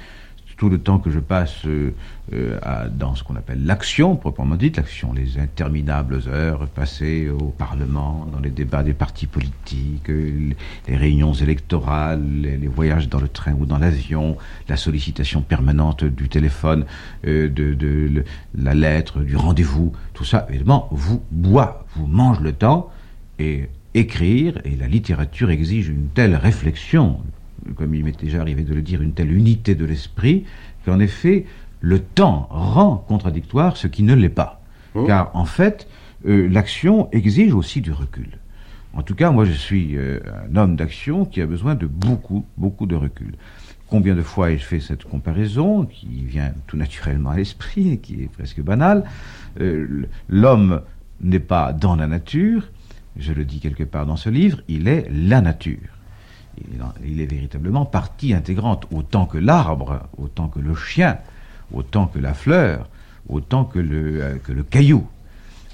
tout 0.58 0.68
le 0.68 0.78
temps 0.78 0.98
que 0.98 1.10
je 1.10 1.20
passe 1.20 1.64
euh, 1.64 1.94
euh, 2.34 2.58
dans 2.90 3.14
ce 3.14 3.22
qu'on 3.22 3.36
appelle 3.36 3.64
l'action, 3.64 4.16
proprement 4.16 4.56
dite, 4.56 4.76
l'action, 4.76 5.12
les 5.12 5.38
interminables 5.38 6.20
heures 6.26 6.66
passées 6.66 7.30
au 7.30 7.54
Parlement, 7.56 8.26
dans 8.30 8.40
les 8.40 8.50
débats 8.50 8.82
des 8.82 8.92
partis 8.92 9.26
politiques, 9.26 10.10
euh, 10.10 10.50
les 10.88 10.96
réunions 10.96 11.32
électorales, 11.32 12.22
les, 12.42 12.66
voyages 12.66 13.08
dans 13.08 13.20
le 13.20 13.28
train 13.28 13.54
ou 13.54 13.66
dans 13.66 13.78
l'avion, 13.78 14.36
la 14.68 14.76
sollicitation 14.76 15.42
permanente 15.42 16.04
du 16.04 16.28
téléphone, 16.28 16.84
de, 17.24 18.24
la 18.56 18.74
lettre, 18.74 19.20
du 19.20 19.36
rendez-vous, 19.36 19.92
tout 20.12 20.24
ça, 20.24 20.46
évidemment, 20.50 20.88
vous 20.90 21.22
boit, 21.30 21.86
vous 21.94 22.06
mange 22.06 22.40
le 22.40 22.52
temps, 22.52 22.90
et 23.38 23.68
écrire, 23.94 24.60
et 24.64 24.76
la 24.76 24.88
littérature 24.88 25.50
exige 25.50 25.88
une 25.88 26.08
telle 26.08 26.34
réflexion, 26.34 27.20
comme 27.76 27.94
il 27.94 28.04
m'est 28.04 28.18
déjà 28.18 28.40
arrivé 28.40 28.64
de 28.64 28.74
le 28.74 28.82
dire, 28.82 29.02
une 29.02 29.12
telle 29.12 29.32
unité 29.32 29.74
de 29.74 29.84
l'esprit, 29.84 30.44
qu'en 30.84 30.98
effet, 31.00 31.46
le 31.80 32.00
temps 32.00 32.48
rend 32.50 32.96
contradictoire 32.96 33.76
ce 33.76 33.86
qui 33.86 34.02
ne 34.02 34.14
l'est 34.14 34.28
pas. 34.28 34.62
Oh. 34.94 35.04
Car 35.04 35.30
en 35.34 35.44
fait, 35.44 35.88
euh, 36.26 36.48
l'action 36.48 37.08
exige 37.12 37.54
aussi 37.54 37.80
du 37.80 37.92
recul. 37.92 38.38
En 38.94 39.02
tout 39.02 39.14
cas, 39.14 39.30
moi 39.30 39.44
je 39.44 39.52
suis 39.52 39.96
euh, 39.96 40.18
un 40.50 40.56
homme 40.56 40.76
d'action 40.76 41.24
qui 41.24 41.40
a 41.40 41.46
besoin 41.46 41.74
de 41.74 41.86
beaucoup, 41.86 42.44
beaucoup 42.56 42.86
de 42.86 42.96
recul. 42.96 43.34
Combien 43.86 44.14
de 44.14 44.22
fois 44.22 44.50
ai-je 44.50 44.64
fait 44.64 44.80
cette 44.80 45.04
comparaison 45.04 45.86
qui 45.86 46.24
vient 46.24 46.52
tout 46.66 46.76
naturellement 46.76 47.30
à 47.30 47.36
l'esprit 47.36 47.92
et 47.92 47.98
qui 47.98 48.22
est 48.22 48.32
presque 48.32 48.60
banale? 48.60 49.04
Euh, 49.60 50.06
L'homme 50.28 50.82
n'est 51.20 51.38
pas 51.38 51.72
dans 51.72 51.96
la 51.96 52.06
nature, 52.06 52.70
je 53.16 53.32
le 53.32 53.44
dis 53.44 53.60
quelque 53.60 53.84
part 53.84 54.06
dans 54.06 54.16
ce 54.16 54.30
livre, 54.30 54.60
il 54.68 54.88
est 54.88 55.08
la 55.10 55.40
nature 55.40 55.97
il 57.04 57.20
est 57.20 57.26
véritablement 57.26 57.84
partie 57.84 58.34
intégrante, 58.34 58.86
autant 58.92 59.26
que 59.26 59.38
l'arbre, 59.38 60.08
autant 60.16 60.48
que 60.48 60.60
le 60.60 60.74
chien, 60.74 61.18
autant 61.72 62.06
que 62.06 62.18
la 62.18 62.34
fleur, 62.34 62.88
autant 63.28 63.64
que 63.64 63.78
le, 63.78 64.22
euh, 64.22 64.62
caillou. 64.70 65.06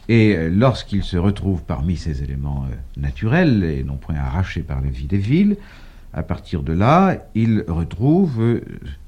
Et 0.08 0.34
euh, 0.34 0.50
lorsqu'il 0.50 1.02
se 1.02 1.16
retrouve 1.16 1.62
parmi 1.62 1.96
ces 1.96 2.22
éléments 2.22 2.66
euh, 2.70 3.00
naturels, 3.00 3.64
et 3.64 3.84
non 3.84 3.96
point 3.96 4.16
arrachés 4.16 4.62
par 4.62 4.80
la 4.80 4.90
vie 4.90 5.06
des 5.06 5.18
villes, 5.18 5.56
à 6.12 6.22
partir 6.22 6.62
de 6.62 6.72
là, 6.72 7.16
il 7.34 7.64
retrouve 7.66 8.60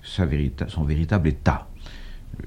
son 0.03 0.85
véritable 0.85 1.29
état. 1.29 1.69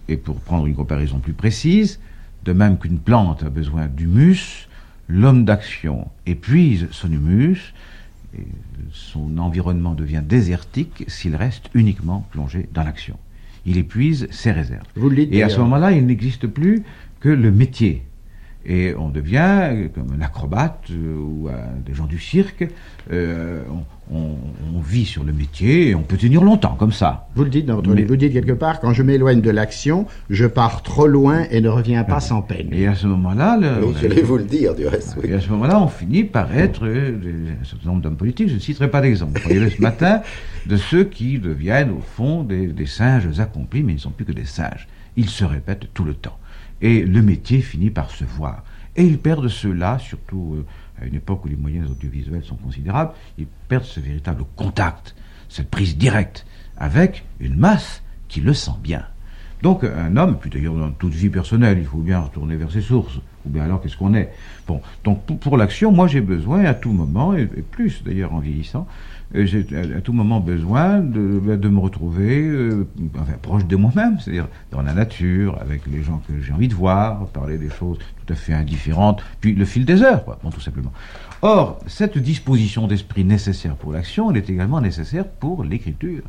Et 0.10 0.18
pour 0.18 0.42
prendre 0.42 0.66
une 0.66 0.76
comparaison 0.76 1.20
plus 1.20 1.34
précise, 1.34 2.00
de 2.44 2.52
même 2.52 2.78
qu'une 2.78 3.00
plante 3.00 3.44
a 3.44 3.50
besoin 3.50 3.88
d'humus, 3.88 4.68
l'homme 5.08 5.46
d'action 5.46 6.10
épuise 6.26 6.88
son 6.92 7.10
humus, 7.10 7.74
son 8.92 9.38
environnement 9.38 9.94
devient 9.94 10.24
désertique 10.26 11.06
s'il 11.08 11.36
reste 11.36 11.70
uniquement 11.74 12.28
plongé 12.32 12.68
dans 12.74 12.84
l'action. 12.84 13.18
Il 13.66 13.78
épuise 13.78 14.28
ses 14.32 14.52
réserves. 14.52 14.86
et 15.18 15.44
à 15.44 15.50
ce 15.50 15.60
moment-là, 15.60 15.92
il 15.92 16.06
n'existe 16.06 16.48
plus 16.48 16.84
que 17.20 17.30
le 17.30 17.52
métier 17.52 18.04
et 18.70 18.94
on 18.96 19.10
devient 19.10 19.90
comme 19.96 20.16
un 20.18 20.22
acrobate 20.22 20.84
euh, 20.92 21.16
ou 21.18 21.50
des 21.86 21.96
gens 21.96 22.06
du 22.06 22.20
cirque. 22.20 22.68
Euh, 23.12 23.64
on, 24.12 24.36
vit 24.82 25.06
sur 25.06 25.24
le 25.24 25.34
métier 25.34 25.90
et 25.90 25.96
on 25.96 26.02
peut 26.02 26.18
tenir 26.18 26.42
longtemps 26.42 26.76
comme 26.80 26.92
ça. 26.92 27.28
Vous 27.36 27.44
le 27.44 27.50
dites 27.50 27.66
dans 27.68 27.76
votre 27.76 27.94
livre, 27.94 28.08
vous 28.08 28.16
dites 28.16 28.34
quelque 28.34 28.54
part, 28.54 28.80
quand 28.80 28.94
je 28.94 29.04
m'éloigne 29.04 29.42
de 29.42 29.52
l'action, 29.52 30.08
je 30.32 30.46
pars 30.46 30.82
trop 30.82 31.06
loin 31.06 31.44
et 31.52 31.62
ne 31.62 31.70
reviens 31.70 32.04
pas 32.04 32.20
sans 32.20 32.42
peine. 32.42 32.70
Et 32.72 32.88
à 32.88 32.96
ce 32.96 33.06
moment-là... 33.06 33.60
je 33.62 34.22
vous 34.22 34.38
le 34.38 34.46
dire 34.46 34.74
du 34.74 34.88
reste. 34.88 35.18
Et 35.24 35.34
à 35.34 35.42
ce 35.42 35.50
moment-là, 35.50 35.80
on 35.80 35.88
finit 35.88 36.24
par 36.24 36.56
être 36.56 36.88
euh, 36.88 37.18
un 37.62 37.66
certain 37.66 37.90
nombre 37.90 38.02
d'hommes 38.02 38.18
politiques, 38.18 38.50
je 38.50 38.56
ne 38.56 38.60
citerai 38.60 38.90
pas 38.90 39.02
d'exemple. 39.02 39.40
Vous 39.40 39.50
voyez 39.50 39.70
ce 39.70 39.82
matin, 39.82 40.22
de 40.66 40.78
ceux 40.78 41.04
qui 41.04 41.38
deviennent 41.38 41.92
au 41.92 42.02
fond 42.02 42.44
des, 42.44 42.68
des 42.68 42.88
singes 42.88 43.40
accomplis, 43.40 43.84
mais 43.84 43.92
ils 43.94 43.98
ne 43.98 44.02
sont 44.02 44.12
plus 44.12 44.26
que 44.26 44.32
des 44.32 44.46
singes. 44.46 44.88
Ils 45.18 45.30
se 45.30 45.44
répètent 45.44 45.94
tout 45.94 46.04
le 46.04 46.16
temps 46.16 46.40
et 46.82 47.04
le 47.04 47.22
métier 47.22 47.62
finit 47.62 47.90
par 47.90 48.12
se 48.12 48.24
voir. 48.24 48.64
Et 48.96 49.04
ils 49.04 49.20
perdent 49.20 49.48
cela, 49.48 50.00
surtout 50.00 50.56
euh, 50.58 50.66
à 51.02 51.06
une 51.06 51.16
époque 51.16 51.46
où 51.46 51.48
les 51.48 51.56
moyens 51.56 51.90
audiovisuels 51.90 52.44
sont 52.44 52.56
considérables, 52.56 53.12
ils 53.38 53.48
perdent 53.68 53.86
ce 53.86 54.00
véritable 54.00 54.44
contact, 54.56 55.16
cette 55.48 55.70
prise 55.70 55.98
directe 55.98 56.46
avec 56.78 57.26
une 57.40 57.56
masse 57.56 58.04
qui 58.28 58.42
le 58.42 58.54
sent 58.54 58.72
bien. 58.82 59.06
Donc 59.62 59.84
un 59.84 60.16
homme, 60.16 60.38
puis 60.40 60.50
d'ailleurs 60.50 60.76
dans 60.76 60.92
toute 60.92 61.14
vie 61.14 61.30
personnelle, 61.30 61.78
il 61.80 61.86
faut 61.86 61.98
bien 61.98 62.20
retourner 62.20 62.56
vers 62.56 62.72
ses 62.72 62.82
sources, 62.82 63.18
ou 63.46 63.50
bien 63.50 63.64
alors 63.64 63.82
qu'est-ce 63.82 63.98
qu'on 63.98 64.14
est? 64.14 64.32
Bon, 64.66 64.82
donc 65.04 65.26
pour, 65.26 65.58
l'action, 65.58 65.92
moi 65.92 66.08
j'ai 66.08 66.22
besoin 66.22 66.64
à 66.64 66.74
tout 66.74 66.94
moment, 66.94 67.36
et 67.36 67.46
plus 67.46 68.02
d'ailleurs 68.04 68.34
en 68.34 68.40
vieillissant, 68.40 68.88
j'ai 69.34 69.66
à 69.96 70.02
tout 70.02 70.14
moment 70.14 70.40
besoin 70.40 71.00
de, 71.00 71.40
ben, 71.40 71.70
me 71.70 71.80
retrouver 71.80 72.48
euh, 72.48 72.88
proche 73.42 73.66
de 73.66 73.76
moi-même, 73.76 74.20
c'est-à-dire 74.20 74.48
dans 74.72 74.82
la 74.82 74.94
nature, 74.94 75.58
avec 75.62 75.86
les 75.88 76.02
gens 76.02 76.22
que 76.28 76.42
j'ai 76.42 76.52
envie 76.52 76.68
de 76.68 76.74
voir, 76.74 77.28
parler 77.28 77.58
des 77.58 77.70
choses 77.70 78.00
tout 78.26 78.34
à 78.34 78.36
fait 78.36 78.54
indifférentes, 78.54 79.24
puis 79.40 79.54
le 79.54 79.66
fil 79.66 79.86
des 79.86 80.02
heures, 80.02 80.24
tout 80.52 80.62
simplement. 80.62 80.92
Or, 81.42 81.80
cette 81.88 82.18
disposition 82.18 82.88
d'esprit 82.88 83.24
nécessaire 83.24 83.76
pour 83.76 83.94
l'action, 83.94 84.32
elle 84.32 84.38
est 84.38 84.50
également 84.50 84.82
nécessaire 84.82 85.28
pour 85.28 85.64
l'écriture. 85.64 86.24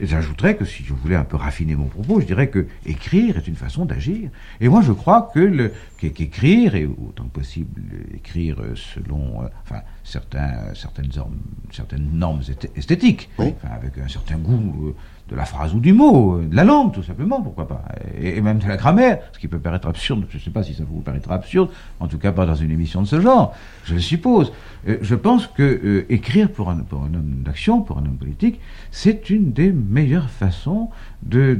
Et 0.00 0.06
j'ajouterais 0.06 0.56
que 0.56 0.64
si 0.64 0.82
je 0.84 0.92
voulais 0.92 1.16
un 1.16 1.24
peu 1.24 1.36
raffiner 1.36 1.76
mon 1.76 1.86
propos, 1.86 2.20
je 2.20 2.26
dirais 2.26 2.48
que 2.48 2.66
écrire 2.86 3.36
est 3.36 3.46
une 3.46 3.56
façon 3.56 3.84
d'agir. 3.84 4.30
Et 4.60 4.68
moi, 4.68 4.82
je 4.82 4.92
crois 4.92 5.30
que 5.32 5.40
le, 5.40 5.72
qu'écrire, 5.98 6.74
et 6.74 6.86
autant 6.86 7.24
que 7.24 7.30
possible 7.40 7.82
écrire 8.14 8.56
selon 8.74 9.42
euh, 9.42 9.48
enfin, 9.62 9.80
certains, 10.02 10.74
certaines, 10.74 11.10
normes, 11.14 11.38
certaines 11.70 12.10
normes 12.12 12.42
esthétiques, 12.76 13.30
avec 13.38 13.98
un 13.98 14.08
certain 14.08 14.38
goût 14.38 14.88
euh, 14.88 14.94
de 15.28 15.36
la 15.36 15.44
phrase 15.44 15.74
ou 15.74 15.80
du 15.80 15.92
mot, 15.92 16.36
euh, 16.36 16.46
de 16.46 16.54
la 16.54 16.64
langue 16.64 16.92
tout 16.92 17.02
simplement, 17.02 17.40
pourquoi 17.40 17.66
pas, 17.66 17.82
et, 18.20 18.40
même 18.40 18.58
de 18.58 18.68
la 18.68 18.76
grammaire, 18.76 19.20
ce 19.32 19.38
qui 19.38 19.48
peut 19.48 19.58
paraître 19.58 19.88
absurde, 19.88 20.26
je 20.28 20.36
ne 20.36 20.42
sais 20.42 20.50
pas 20.50 20.62
si 20.62 20.74
ça 20.74 20.84
vous 20.86 21.00
paraîtra 21.00 21.34
absurde, 21.34 21.70
en 22.00 22.08
tout 22.08 22.18
cas 22.18 22.32
pas 22.32 22.44
dans 22.44 22.54
une 22.54 22.70
émission 22.70 23.00
de 23.00 23.06
ce 23.06 23.20
genre, 23.20 23.54
je 23.84 23.94
le 23.94 24.00
suppose. 24.00 24.52
Euh, 24.86 24.98
je 25.00 25.14
pense 25.14 25.46
que 25.46 26.04
écrire 26.10 26.50
pour 26.50 26.68
un, 26.70 26.78
homme 26.92 27.42
d'action, 27.44 27.80
pour 27.80 27.98
un 27.98 28.02
homme 28.02 28.18
politique, 28.18 28.60
c'est 28.90 29.30
une 29.30 29.52
des 29.52 29.72
meilleures 29.72 30.30
façons 30.30 30.90
de 31.22 31.58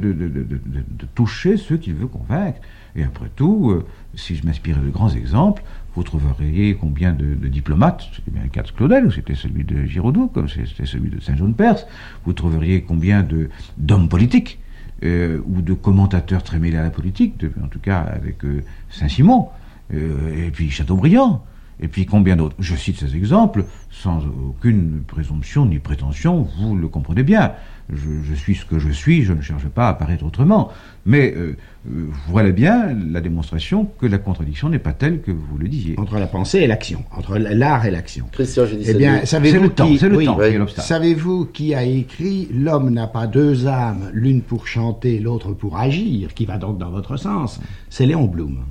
toucher 1.15 1.57
ceux 1.57 1.77
qu'il 1.77 1.95
veut 1.95 2.07
convaincre. 2.07 2.59
Et 2.95 3.03
après 3.03 3.29
tout, 3.35 3.83
si 4.13 4.35
je 4.35 4.45
m'inspire 4.45 4.77
de 4.77 4.89
grands 4.89 5.09
exemples, 5.09 5.63
vous 5.95 6.03
trouveriez 6.03 6.75
combien 6.75 7.13
de, 7.13 7.35
diplomates, 7.47 8.07
c'était 8.13 8.31
bien 8.31 8.43
le 8.43 8.49
cas 8.49 8.63
de 8.63 8.71
Claudel, 8.71 9.05
ou 9.05 9.11
c'était 9.11 9.35
celui 9.35 9.63
de 9.63 9.85
Giraudoux, 9.85 10.27
comme 10.27 10.49
c'était 10.49 10.85
celui 10.85 11.09
de 11.09 11.19
Saint-Jean-de-Perse, 11.19 11.87
vous 12.25 12.33
trouveriez 12.33 12.81
combien 12.81 13.25
d'hommes 13.77 14.09
politiques, 14.09 14.59
euh, 15.03 15.41
ou 15.45 15.61
de 15.61 15.73
commentateurs 15.73 16.43
très 16.43 16.59
mêlés 16.59 16.77
à 16.77 16.83
la 16.83 16.89
politique, 16.89 17.45
en 17.63 17.67
tout 17.67 17.79
cas 17.79 17.99
avec 17.99 18.43
euh, 18.45 18.63
Saint-Simon, 18.89 19.49
euh, 19.93 20.47
et 20.47 20.51
puis 20.51 20.69
Chateaubriand, 20.69 21.43
Et 21.79 21.87
puis 21.87 22.05
combien 22.05 22.35
d'autres? 22.35 22.55
Je 22.59 22.75
cite 22.75 22.99
ces 22.99 23.15
exemples 23.15 23.65
sans 23.91 24.21
aucune 24.49 25.03
présomption 25.07 25.65
ni 25.65 25.79
prétention, 25.79 26.47
vous 26.59 26.75
le 26.75 26.87
comprenez 26.87 27.23
bien. 27.23 27.53
Je, 27.93 28.33
suis 28.33 28.55
ce 28.55 28.65
que 28.65 28.79
je 28.79 28.89
suis, 28.89 29.23
je 29.23 29.31
ne 29.31 29.41
cherche 29.41 29.67
pas 29.67 29.89
à 29.89 29.93
paraître 29.93 30.25
autrement. 30.25 30.71
Mais 31.05 31.33
euh, 31.35 31.55
euh, 31.87 32.07
voilà 32.27 32.51
bien 32.51 32.95
la 33.11 33.21
démonstration 33.21 33.87
que 33.99 34.07
la 34.07 34.17
contradiction 34.17 34.69
n'est 34.69 34.79
pas 34.79 34.93
telle 34.93 35.21
que 35.21 35.31
vous 35.31 35.57
le 35.59 35.67
disiez. 35.67 35.93
Entre 35.99 36.17
la 36.17 36.25
pensée 36.25 36.59
et 36.59 36.67
l'action, 36.67 37.03
entre 37.11 37.37
l'art 37.37 37.85
et 37.85 37.91
l'action. 37.91 38.25
Christian, 38.31 38.65
j'ai 38.65 38.77
dit 38.77 38.85
Eh 38.87 38.93
bien, 38.95 39.23
savez-vous 39.25 39.69
qui, 39.69 39.99
c'est 39.99 40.09
le 40.09 40.25
temps, 40.25 40.39
savez-vous 40.77 41.45
qui 41.45 41.75
a 41.75 41.83
écrit 41.83 42.47
L'homme 42.51 42.89
n'a 42.89 43.07
pas 43.07 43.27
deux 43.27 43.67
âmes, 43.67 44.09
l'une 44.13 44.41
pour 44.41 44.65
chanter, 44.67 45.19
l'autre 45.19 45.53
pour 45.53 45.77
agir, 45.77 46.33
qui 46.33 46.45
va 46.45 46.57
donc 46.57 46.79
dans 46.79 46.89
votre 46.89 47.17
sens? 47.17 47.59
C'est 47.89 48.07
Léon 48.07 48.25
Blum. 48.25 48.63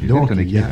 Donc, 0.00 0.30
il 0.34 0.50
y 0.50 0.58
a, 0.58 0.68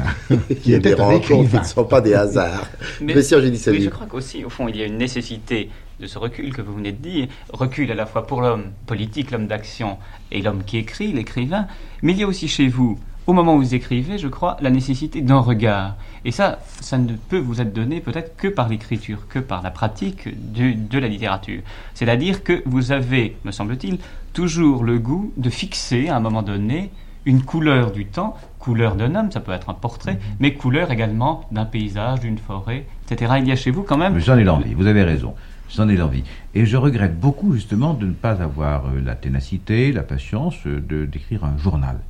qui 0.62 0.74
était 0.74 0.90
des 0.94 0.94
rencontres 0.94 1.50
qui 1.50 1.56
ne 1.56 1.64
sont 1.64 1.84
pas 1.84 2.00
des 2.00 2.14
hasards. 2.14 2.68
Mais, 3.00 3.14
dit 3.14 3.22
ça. 3.22 3.70
Oui, 3.70 3.82
je 3.82 3.88
crois 3.88 4.06
qu'aussi, 4.06 4.44
au 4.44 4.50
fond, 4.50 4.68
il 4.68 4.76
y 4.76 4.82
a 4.82 4.86
une 4.86 4.98
nécessité 4.98 5.70
de 5.98 6.06
ce 6.06 6.18
recul 6.18 6.52
que 6.52 6.62
vous 6.62 6.74
venez 6.74 6.92
de 6.92 7.02
dire, 7.02 7.28
recul 7.52 7.90
à 7.90 7.94
la 7.94 8.06
fois 8.06 8.26
pour 8.26 8.40
l'homme 8.40 8.66
politique, 8.86 9.30
l'homme 9.30 9.46
d'action 9.46 9.98
et 10.30 10.42
l'homme 10.42 10.62
qui 10.64 10.78
écrit, 10.78 11.12
l'écrivain, 11.12 11.66
mais 12.02 12.12
il 12.12 12.18
y 12.18 12.22
a 12.22 12.26
aussi 12.26 12.48
chez 12.48 12.68
vous, 12.68 12.98
au 13.26 13.32
moment 13.32 13.56
où 13.56 13.58
vous 13.58 13.74
écrivez, 13.74 14.18
je 14.18 14.28
crois, 14.28 14.56
la 14.60 14.70
nécessité 14.70 15.20
d'un 15.20 15.40
regard. 15.40 15.96
Et 16.24 16.30
ça, 16.30 16.60
ça 16.80 16.98
ne 16.98 17.14
peut 17.14 17.38
vous 17.38 17.60
être 17.60 17.72
donné 17.72 18.00
peut-être 18.00 18.36
que 18.36 18.48
par 18.48 18.68
l'écriture, 18.68 19.26
que 19.28 19.38
par 19.38 19.62
la 19.62 19.70
pratique 19.70 20.28
de 20.52 20.98
la 20.98 21.08
littérature. 21.08 21.62
C'est-à-dire 21.94 22.44
que 22.44 22.62
vous 22.66 22.92
avez, 22.92 23.36
me 23.44 23.50
semble-t-il, 23.50 23.98
toujours 24.32 24.84
le 24.84 24.98
goût 24.98 25.32
de 25.36 25.50
fixer 25.50 26.08
à 26.08 26.16
un 26.16 26.20
moment 26.20 26.42
donné 26.42 26.90
une 27.24 27.42
couleur 27.42 27.90
du 27.90 28.06
temps, 28.06 28.36
couleur 28.66 28.96
d'un 28.96 29.14
homme, 29.14 29.30
ça 29.30 29.38
peut 29.38 29.52
être 29.52 29.70
un 29.70 29.74
portrait, 29.74 30.14
mhm. 30.14 30.20
mais 30.40 30.54
couleur 30.54 30.90
également 30.90 31.46
d'un 31.52 31.66
paysage, 31.66 32.18
d'une 32.18 32.36
forêt, 32.36 32.84
etc. 33.08 33.34
Il 33.38 33.46
y 33.46 33.52
a 33.52 33.56
chez 33.56 33.70
vous 33.70 33.84
quand 33.84 33.96
même... 33.96 34.18
J'en 34.18 34.36
ai 34.36 34.42
l'envie, 34.42 34.74
vous 34.74 34.88
avez 34.88 35.04
raison. 35.04 35.34
J'en 35.70 35.88
ai 35.88 35.96
l'envie. 35.96 36.24
Et 36.52 36.66
je 36.66 36.76
regrette 36.76 37.16
beaucoup 37.16 37.54
justement 37.54 37.94
de 37.94 38.06
ne 38.06 38.12
pas 38.12 38.42
avoir 38.42 38.86
euh, 38.86 39.00
la 39.00 39.14
ténacité, 39.14 39.92
la 39.92 40.02
patience 40.02 40.56
euh, 40.66 40.80
de 40.80 41.04
d'écrire 41.04 41.44
un 41.44 41.56
journal. 41.58 42.00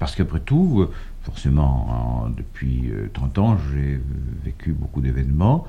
Parce 0.00 0.16
qu'après 0.16 0.40
tout, 0.40 0.80
euh, 0.80 0.92
forcément, 1.22 2.26
depuis 2.36 2.90
30 3.12 3.38
ans, 3.38 3.56
j'ai 3.72 4.00
vécu 4.44 4.72
beaucoup 4.72 5.00
d'événements 5.00 5.66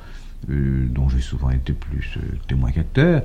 dont 0.47 1.07
j'ai 1.07 1.21
souvent 1.21 1.51
été 1.51 1.73
plus 1.73 2.17
témoin 2.47 2.71
qu'acteur, 2.71 3.21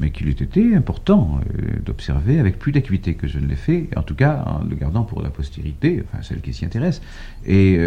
mais 0.00 0.10
qu'il 0.10 0.28
eût 0.28 0.32
été 0.32 0.74
important 0.74 1.40
d'observer 1.84 2.40
avec 2.40 2.58
plus 2.58 2.72
d'acuité 2.72 3.14
que 3.14 3.28
je 3.28 3.38
ne 3.38 3.46
l'ai 3.46 3.54
fait, 3.54 3.88
en 3.96 4.02
tout 4.02 4.14
cas 4.14 4.42
en 4.46 4.64
le 4.64 4.74
gardant 4.74 5.04
pour 5.04 5.22
la 5.22 5.30
postérité, 5.30 6.02
enfin 6.04 6.22
celle 6.22 6.40
qui 6.40 6.52
s'y 6.52 6.64
intéresse. 6.64 7.00
Et 7.46 7.78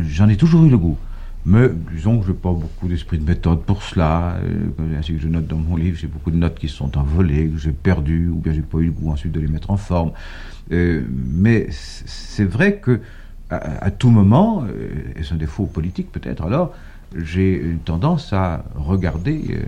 j'en 0.00 0.28
ai 0.28 0.36
toujours 0.36 0.64
eu 0.64 0.70
le 0.70 0.78
goût. 0.78 0.98
Mais 1.46 1.70
disons 1.94 2.18
que 2.18 2.26
je 2.26 2.32
n'ai 2.32 2.36
pas 2.36 2.52
beaucoup 2.52 2.88
d'esprit 2.88 3.18
de 3.18 3.24
méthode 3.24 3.62
pour 3.62 3.82
cela. 3.82 4.36
Euh, 4.42 4.98
ainsi 4.98 5.14
que 5.14 5.18
je 5.18 5.28
note 5.28 5.46
dans 5.46 5.56
mon 5.56 5.76
livre, 5.76 5.96
j'ai 5.96 6.06
beaucoup 6.06 6.30
de 6.30 6.36
notes 6.36 6.58
qui 6.58 6.68
sont 6.68 6.98
envolées, 6.98 7.48
que 7.48 7.56
j'ai 7.56 7.72
perdues, 7.72 8.28
ou 8.28 8.36
bien 8.36 8.52
j'ai 8.52 8.60
pas 8.60 8.78
eu 8.78 8.86
le 8.86 8.92
goût 8.92 9.10
ensuite 9.10 9.32
de 9.32 9.40
les 9.40 9.48
mettre 9.48 9.70
en 9.70 9.78
forme. 9.78 10.12
Euh, 10.72 11.02
mais 11.10 11.68
c'est 11.70 12.44
vrai 12.44 12.76
que 12.76 13.00
à, 13.50 13.90
tout 13.90 14.10
moment, 14.10 14.62
euh, 14.64 14.90
et 15.16 15.22
c'est 15.22 15.32
un 15.32 15.38
défaut 15.38 15.64
politique 15.64 16.12
peut-être, 16.12 16.44
alors 16.44 16.74
j'ai 17.16 17.58
une 17.58 17.78
tendance 17.78 18.34
à 18.34 18.66
regarder 18.74 19.62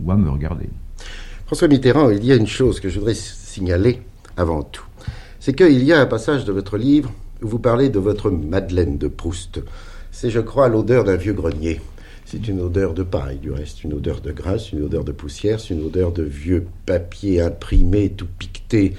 ou 0.00 0.10
à 0.10 0.16
me 0.16 0.30
regarder. 0.30 0.70
François 1.46 1.68
Mitterrand, 1.68 2.10
il 2.10 2.24
y 2.24 2.32
a 2.32 2.34
une 2.34 2.46
chose 2.46 2.80
que 2.80 2.88
je 2.88 2.98
voudrais 2.98 3.14
signaler 3.14 4.02
avant 4.36 4.62
tout. 4.62 4.84
C'est 5.38 5.54
qu'il 5.54 5.84
y 5.84 5.92
a 5.92 6.00
un 6.00 6.06
passage 6.06 6.44
de 6.44 6.52
votre 6.52 6.76
livre 6.76 7.12
où 7.40 7.46
vous 7.46 7.60
parlez 7.60 7.88
de 7.88 8.00
votre 8.00 8.30
Madeleine 8.30 8.98
de 8.98 9.06
Proust 9.06 9.60
c'est, 10.16 10.30
je 10.30 10.40
crois, 10.40 10.68
l'odeur 10.68 11.04
d'un 11.04 11.16
vieux 11.16 11.34
grenier. 11.34 11.78
C'est 12.24 12.48
une 12.48 12.62
odeur 12.62 12.94
de 12.94 13.02
paille, 13.02 13.36
du 13.36 13.52
reste, 13.52 13.84
une 13.84 13.92
odeur 13.92 14.22
de 14.22 14.32
graisse, 14.32 14.72
une 14.72 14.82
odeur 14.82 15.04
de 15.04 15.12
poussière, 15.12 15.60
c'est 15.60 15.74
une 15.74 15.84
odeur 15.84 16.10
de 16.10 16.22
vieux 16.22 16.66
papier 16.86 17.42
imprimé, 17.42 18.08
tout 18.08 18.26
et 18.74 18.94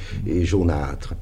jaunâtre. 0.45 1.13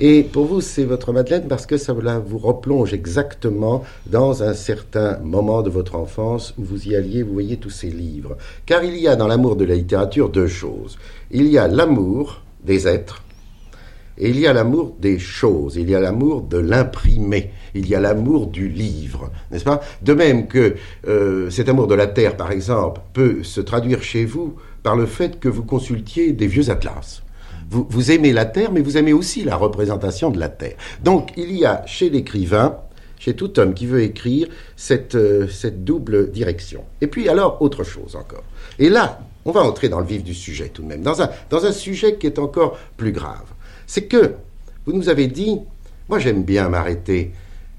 Et 0.00 0.22
pour 0.22 0.46
vous, 0.46 0.60
c'est 0.60 0.84
votre 0.84 1.12
Madeleine 1.12 1.46
parce 1.48 1.66
que 1.66 1.76
ça 1.76 1.92
vous 1.92 2.38
replonge 2.38 2.92
exactement 2.92 3.84
dans 4.06 4.42
un 4.42 4.54
certain 4.54 5.18
moment 5.18 5.62
de 5.62 5.70
votre 5.70 5.96
enfance 5.96 6.54
où 6.58 6.64
vous 6.64 6.88
y 6.88 6.96
alliez, 6.96 7.22
vous 7.22 7.32
voyez 7.32 7.56
tous 7.56 7.70
ces 7.70 7.90
livres. 7.90 8.36
Car 8.64 8.84
il 8.84 8.96
y 8.96 9.08
a 9.08 9.16
dans 9.16 9.28
l'amour 9.28 9.56
de 9.56 9.64
la 9.64 9.74
littérature 9.74 10.28
deux 10.28 10.48
choses. 10.48 10.98
Il 11.30 11.46
y 11.46 11.58
a 11.58 11.68
l'amour 11.68 12.42
des 12.64 12.88
êtres, 12.88 13.22
et 14.18 14.30
il 14.30 14.40
y 14.40 14.46
a 14.46 14.52
l'amour 14.52 14.96
des 14.98 15.18
choses, 15.18 15.76
il 15.76 15.90
y 15.90 15.94
a 15.94 16.00
l'amour 16.00 16.42
de 16.42 16.56
l'imprimé, 16.56 17.50
il 17.74 17.86
y 17.86 17.94
a 17.94 18.00
l'amour 18.00 18.46
du 18.46 18.68
livre, 18.68 19.30
n'est-ce 19.50 19.64
pas? 19.64 19.80
De 20.02 20.14
même 20.14 20.46
que 20.46 20.76
euh, 21.06 21.50
cet 21.50 21.68
amour 21.68 21.86
de 21.86 21.94
la 21.94 22.06
terre, 22.06 22.36
par 22.36 22.50
exemple, 22.50 23.02
peut 23.12 23.42
se 23.42 23.60
traduire 23.60 24.02
chez 24.02 24.24
vous 24.24 24.56
par 24.82 24.96
le 24.96 25.06
fait 25.06 25.38
que 25.38 25.48
vous 25.48 25.64
consultiez 25.64 26.32
des 26.32 26.46
vieux 26.46 26.70
atlas. 26.70 27.22
Vous, 27.70 28.10
aimez 28.12 28.32
la 28.32 28.44
terre, 28.44 28.70
mais 28.70 28.80
vous 28.80 28.96
aimez 28.96 29.12
aussi 29.12 29.42
la 29.42 29.56
représentation 29.56 30.30
de 30.30 30.38
la 30.38 30.48
terre. 30.48 30.76
Donc 31.02 31.32
il 31.36 31.52
y 31.56 31.64
a 31.64 31.84
chez 31.86 32.10
l'écrivain, 32.10 32.78
chez 33.18 33.34
tout 33.34 33.58
homme 33.58 33.74
qui 33.74 33.86
veut 33.86 34.02
écrire, 34.02 34.48
cette, 34.76 35.16
euh, 35.16 35.48
double 35.72 36.30
direction. 36.30 36.84
Et 37.00 37.08
puis 37.08 37.28
alors, 37.28 37.60
autre 37.60 37.82
chose 37.82 38.14
encore. 38.14 38.44
Et 38.78 38.88
là, 38.88 39.20
on 39.44 39.50
va 39.50 39.62
entrer 39.62 39.88
dans 39.88 40.00
le 40.00 40.06
vif 40.06 40.22
du 40.22 40.34
sujet 40.34 40.68
tout 40.68 40.82
de 40.82 40.88
même, 40.88 41.02
dans 41.02 41.20
un, 41.20 41.72
sujet 41.72 42.16
qui 42.16 42.26
est 42.26 42.38
encore 42.38 42.78
plus 42.96 43.12
grave 43.12 43.46
c'est 43.86 44.04
que 44.04 44.32
vous 44.84 44.92
nous 44.92 45.08
avez 45.08 45.28
dit, 45.28 45.58
moi 46.08 46.18
j'aime 46.18 46.42
bien 46.42 46.68
m'arrêter. 46.68 47.32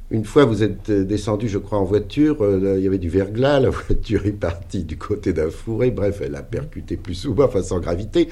Une 0.09 0.23
fois, 0.23 0.45
vous 0.45 0.63
êtes 0.63 0.89
euh, 0.89 1.03
descendu, 1.03 1.49
je 1.49 1.57
crois, 1.57 1.79
en 1.79 1.83
voiture, 1.83 2.41
euh, 2.41 2.75
il 2.77 2.83
y 2.83 2.87
avait 2.87 2.97
du 2.97 3.09
verglas, 3.09 3.59
la 3.61 3.69
voiture 3.69 4.25
est 4.25 4.31
partie 4.31 4.83
du 4.83 4.97
côté 4.97 5.33
d'un 5.33 5.49
fourré, 5.49 5.91
bref, 5.91 6.21
elle 6.23 6.35
a 6.35 6.41
percuté 6.41 6.95
plus 6.95 7.13
souvent, 7.13 7.45
enfin 7.45 7.61
sans 7.61 7.79
gravité, 7.79 8.29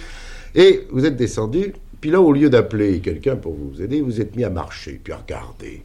et 0.56 0.88
vous 0.90 1.06
êtes 1.06 1.16
descendu, 1.16 1.74
puis 2.02 2.10
là, 2.10 2.22
au 2.22 2.32
lieu 2.34 2.50
d'appeler 2.50 3.00
quelqu'un 3.02 3.36
pour 3.36 3.54
vous 3.54 3.82
aider, 3.82 4.02
vous 4.02 4.22
êtes 4.22 4.36
mis 4.36 4.44
à 4.44 4.50
marcher, 4.50 5.00
puis 5.04 5.14
à 5.14 5.18
regarder. 5.18 5.84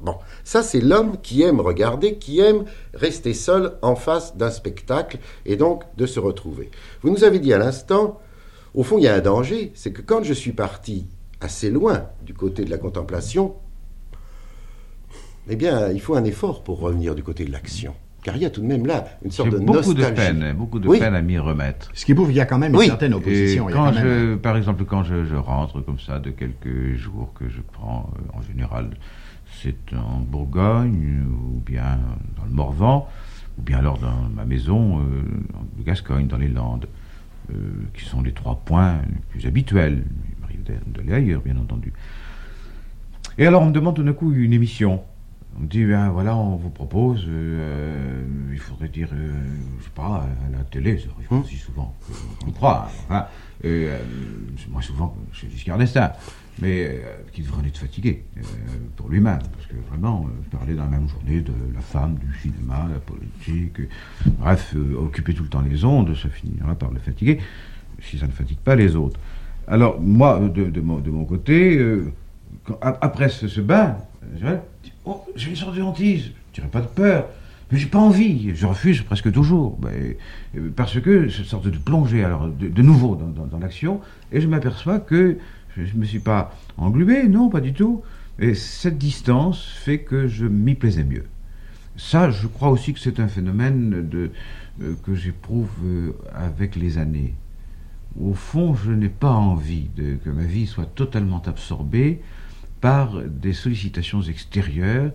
Bon, 0.00 0.14
ça 0.44 0.62
c'est 0.62 0.80
l'homme 0.80 1.16
qui 1.22 1.42
aime 1.42 1.60
regarder, 1.60 2.16
qui 2.16 2.38
aime 2.38 2.64
rester 2.94 3.34
seul 3.34 3.76
en 3.82 3.96
face 3.96 4.36
d'un 4.36 4.50
spectacle, 4.50 5.18
et 5.44 5.56
donc 5.56 5.82
de 5.96 6.06
se 6.06 6.20
retrouver. 6.20 6.70
Vous 7.02 7.10
nous 7.10 7.24
avez 7.24 7.38
dit 7.38 7.52
à 7.52 7.58
l'instant, 7.58 8.20
au 8.74 8.82
fond, 8.82 8.98
il 8.98 9.04
y 9.04 9.08
a 9.08 9.14
un 9.14 9.20
danger, 9.20 9.72
c'est 9.74 9.92
que 9.92 10.02
quand 10.02 10.22
je 10.22 10.32
suis 10.32 10.52
parti 10.52 11.06
assez 11.40 11.70
loin 11.70 12.06
du 12.22 12.34
côté 12.34 12.64
de 12.64 12.70
la 12.70 12.78
contemplation, 12.78 13.54
eh 15.48 15.56
bien, 15.56 15.90
il 15.90 16.00
faut 16.00 16.14
un 16.14 16.24
effort 16.24 16.62
pour 16.62 16.80
revenir 16.80 17.14
du 17.14 17.22
côté 17.22 17.44
de 17.44 17.52
l'action. 17.52 17.94
Car 18.22 18.36
il 18.36 18.42
y 18.42 18.44
a 18.44 18.50
tout 18.50 18.60
de 18.60 18.66
même 18.66 18.84
là 18.84 19.04
une 19.24 19.30
sorte 19.30 19.50
de 19.50 19.58
beaucoup 19.58 19.94
nostalgie. 19.94 20.10
de 20.10 20.16
peine, 20.16 20.52
beaucoup 20.56 20.78
de 20.80 20.88
peine 20.88 21.14
à 21.14 21.22
m'y 21.22 21.38
remettre. 21.38 21.90
Ce 21.94 22.04
qui 22.04 22.14
prouve 22.14 22.28
qu'il 22.28 22.36
y 22.36 22.40
a 22.40 22.46
quand 22.46 22.58
même 22.58 22.74
une 22.74 22.80
certaine 22.82 23.14
opposition. 23.14 23.66
quand 23.72 23.92
je, 23.92 24.34
par 24.34 24.56
exemple, 24.56 24.84
quand 24.84 25.04
je, 25.04 25.36
rentre 25.36 25.80
comme 25.80 26.00
ça 26.00 26.18
de 26.18 26.30
quelques 26.30 26.96
jours 26.96 27.32
que 27.34 27.48
je 27.48 27.60
prends, 27.60 28.10
euh, 28.14 28.38
en 28.38 28.42
général, 28.42 28.90
c'est 29.62 29.94
en 29.94 30.18
Bourgogne 30.18 31.24
ou 31.30 31.60
bien 31.60 31.98
dans 32.36 32.44
le 32.44 32.50
Morvan, 32.50 33.08
ou 33.56 33.62
bien 33.62 33.78
alors 33.78 33.98
dans 33.98 34.28
ma 34.34 34.44
maison, 34.44 34.98
euh, 34.98 35.02
en 35.54 35.82
Gascogne, 35.82 36.26
dans 36.26 36.36
les 36.38 36.48
Landes, 36.48 36.86
euh, 37.50 37.54
qui 37.94 38.04
sont 38.04 38.20
les 38.20 38.32
trois 38.32 38.60
points 38.64 38.98
les 39.08 39.20
plus 39.30 39.46
habituels 39.46 40.04
d'aller 40.86 41.12
ailleurs, 41.12 41.40
bien 41.40 41.56
entendu. 41.56 41.92
Et 43.38 43.46
alors 43.46 43.62
on 43.62 43.66
me 43.66 43.72
demande 43.72 43.96
tout 43.96 44.02
d'un 44.02 44.12
coup 44.12 44.32
une 44.32 44.52
émission. 44.52 45.02
On 45.60 45.64
dit, 45.64 45.84
ben 45.84 46.10
voilà, 46.10 46.36
on 46.36 46.54
vous 46.54 46.70
propose, 46.70 47.24
euh, 47.26 48.22
il 48.52 48.58
faudrait 48.60 48.88
dire, 48.88 49.08
euh, 49.12 49.32
je 49.80 49.84
sais 49.84 49.90
pas, 49.90 50.24
à 50.46 50.56
la 50.56 50.62
télé, 50.64 50.98
ça 50.98 51.06
arrive 51.16 51.32
hum. 51.32 51.40
aussi 51.40 51.56
souvent, 51.56 51.94
on 52.46 52.50
croit. 52.52 52.88
Hein, 53.10 53.26
euh, 53.64 53.98
moi 54.70 54.82
souvent, 54.82 55.16
chez 55.32 55.50
Giscard 55.50 55.78
d'Estaing, 55.78 56.12
mais 56.60 57.00
qui 57.32 57.42
devrait 57.42 57.62
en 57.62 57.64
être 57.66 57.78
fatigué 57.78 58.24
pour 58.96 59.08
lui-même, 59.08 59.38
parce 59.38 59.66
que 59.66 59.74
vraiment, 59.90 60.28
parler 60.50 60.74
dans 60.74 60.84
la 60.84 60.90
même 60.90 61.08
journée 61.08 61.40
de 61.40 61.52
la 61.74 61.80
femme, 61.80 62.18
du 62.18 62.38
cinéma, 62.38 62.88
la 62.92 63.00
politique, 63.00 63.80
bref, 64.38 64.76
occuper 64.96 65.34
tout 65.34 65.42
le 65.42 65.48
temps 65.48 65.62
les 65.62 65.84
ondes, 65.84 66.14
ça 66.14 66.28
finira 66.28 66.74
par 66.76 66.92
le 66.92 67.00
fatiguer, 67.00 67.40
si 68.00 68.18
ça 68.18 68.26
ne 68.26 68.32
fatigue 68.32 68.58
pas 68.58 68.76
les 68.76 68.94
autres. 68.94 69.18
Alors, 69.66 70.00
moi, 70.00 70.40
de, 70.40 70.80
mon, 70.80 71.24
côté, 71.24 71.80
euh, 72.70 72.74
après 73.00 73.28
ce, 73.28 73.60
bain, 73.60 73.96
je, 74.40 74.46
oh, 75.04 75.24
une 75.36 75.56
sorte 75.56 75.76
de 75.76 75.82
hantise, 75.82 76.30
je 76.50 76.54
dirais 76.60 76.70
pas 76.70 76.80
de 76.80 76.86
peur, 76.86 77.26
mais 77.70 77.78
j'ai 77.78 77.86
pas 77.86 77.98
envie, 77.98 78.54
je 78.54 78.66
refuse 78.66 79.02
presque 79.02 79.30
toujours, 79.32 79.76
ben, 79.78 80.14
euh, 80.56 80.70
parce 80.74 81.00
que 81.00 81.28
cette 81.28 81.46
sorte 81.46 81.68
de 81.68 81.78
plongée, 81.78 82.26
de, 82.58 82.82
nouveau 82.82 83.16
dans, 83.16 83.58
l'action, 83.58 84.00
et 84.32 84.40
je 84.40 84.48
m'aperçois 84.48 85.00
que 85.00 85.38
je 85.76 85.94
ne 85.94 86.00
me 86.00 86.04
suis 86.04 86.18
pas 86.18 86.54
englué, 86.76 87.28
non, 87.28 87.48
pas 87.48 87.60
du 87.60 87.72
tout, 87.72 88.02
et 88.38 88.54
cette 88.54 88.98
distance 88.98 89.64
fait 89.66 89.98
que 89.98 90.28
je 90.28 90.46
m'y 90.46 90.74
plaisais 90.74 91.04
mieux. 91.04 91.24
Ça, 91.96 92.30
je 92.30 92.46
crois 92.46 92.70
aussi 92.70 92.94
que 92.94 93.00
c'est 93.00 93.18
un 93.18 93.28
phénomène 93.28 94.08
euh, 94.14 94.94
que 95.04 95.14
j'éprouve 95.14 95.70
avec 96.32 96.76
les 96.76 96.98
années. 96.98 97.34
Au 98.20 98.34
fond, 98.34 98.74
je 98.74 98.92
n'ai 98.92 99.08
pas 99.08 99.32
envie 99.32 99.88
que 99.96 100.30
ma 100.30 100.44
vie 100.44 100.66
soit 100.66 100.86
totalement 100.86 101.42
absorbée 101.46 102.20
par 102.80 103.20
des 103.22 103.52
sollicitations 103.52 104.22
extérieures 104.22 105.10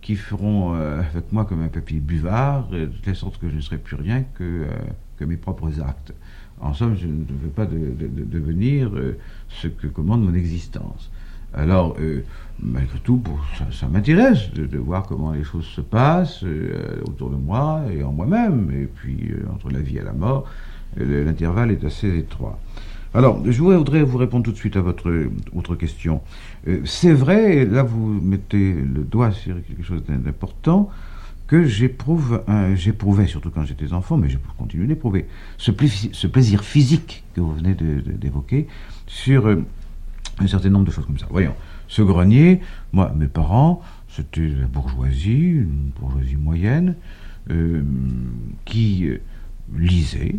qui 0.00 0.16
feront 0.16 0.74
euh, 0.74 1.00
avec 1.00 1.32
moi 1.32 1.44
comme 1.44 1.62
un 1.62 1.68
papier 1.68 2.00
buvard, 2.00 2.68
de 2.68 2.86
telle 3.02 3.16
sorte 3.16 3.38
que 3.38 3.48
je 3.48 3.56
ne 3.56 3.60
serai 3.60 3.78
plus 3.78 3.96
rien 3.96 4.24
que, 4.34 4.44
euh, 4.44 4.66
que 5.18 5.24
mes 5.24 5.36
propres 5.36 5.80
actes. 5.80 6.14
En 6.60 6.74
somme, 6.74 6.96
je 6.96 7.06
ne 7.06 7.24
veux 7.42 7.50
pas 7.54 7.66
devenir 7.66 8.90
ce 9.48 9.68
que 9.68 9.86
commande 9.86 10.24
mon 10.24 10.34
existence. 10.34 11.08
Alors, 11.54 11.96
malgré 12.60 12.98
tout, 12.98 13.22
ça, 13.70 13.86
m'intéresse 13.86 14.50
de, 14.52 14.76
voir 14.76 15.04
comment 15.04 15.30
les 15.30 15.44
choses 15.44 15.66
se 15.66 15.80
passent 15.80 16.44
autour 17.06 17.30
de 17.30 17.36
moi 17.36 17.84
et 17.92 18.02
en 18.02 18.10
moi-même, 18.10 18.72
et 18.72 18.86
puis 18.86 19.32
entre 19.54 19.70
la 19.70 19.78
vie 19.78 19.98
et 19.98 20.02
la 20.02 20.12
mort, 20.12 20.50
l'intervalle 20.96 21.70
est 21.70 21.84
assez 21.84 22.18
étroit. 22.18 22.58
Alors, 23.14 23.40
je 23.44 23.62
voudrais 23.62 24.02
vous 24.02 24.18
répondre 24.18 24.44
tout 24.44 24.52
de 24.52 24.56
suite 24.56 24.76
à 24.76 24.82
votre 24.82 25.10
autre 25.54 25.76
question. 25.76 26.20
Euh, 26.66 26.80
c'est 26.84 27.12
vrai, 27.12 27.64
là 27.64 27.82
vous 27.82 28.20
mettez 28.20 28.74
le 28.74 29.02
doigt 29.02 29.32
sur 29.32 29.56
quelque 29.66 29.82
chose 29.82 30.02
d'important, 30.06 30.90
que 31.46 31.64
j'éprouve, 31.64 32.42
j'éprouvais 32.74 33.26
surtout 33.26 33.50
quand 33.50 33.64
j'étais 33.64 33.94
enfant, 33.94 34.18
mais 34.18 34.28
je 34.28 34.36
continue 34.58 34.86
d'éprouver, 34.86 35.26
ce, 35.56 35.72
ce, 36.12 36.26
plaisir 36.26 36.62
physique 36.62 37.24
que 37.34 37.40
vous 37.40 37.54
venez 37.54 37.74
d'évoquer 37.74 38.68
sur 39.06 39.46
euh, 39.46 39.64
un 40.40 40.46
certain 40.46 40.68
nombre 40.68 40.84
de 40.84 40.90
choses 40.90 41.06
comme 41.06 41.18
ça. 41.18 41.26
Voyons, 41.30 41.54
ce 41.88 42.02
grenier, 42.02 42.60
moi, 42.92 43.14
mes 43.16 43.28
parents, 43.28 43.80
c'était 44.10 44.46
la 44.46 44.66
bourgeoisie, 44.66 45.52
une 45.52 45.90
bourgeoisie 45.98 46.36
moyenne, 46.36 46.96
euh, 47.50 47.82
qui 48.66 49.08
lisait, 49.74 50.36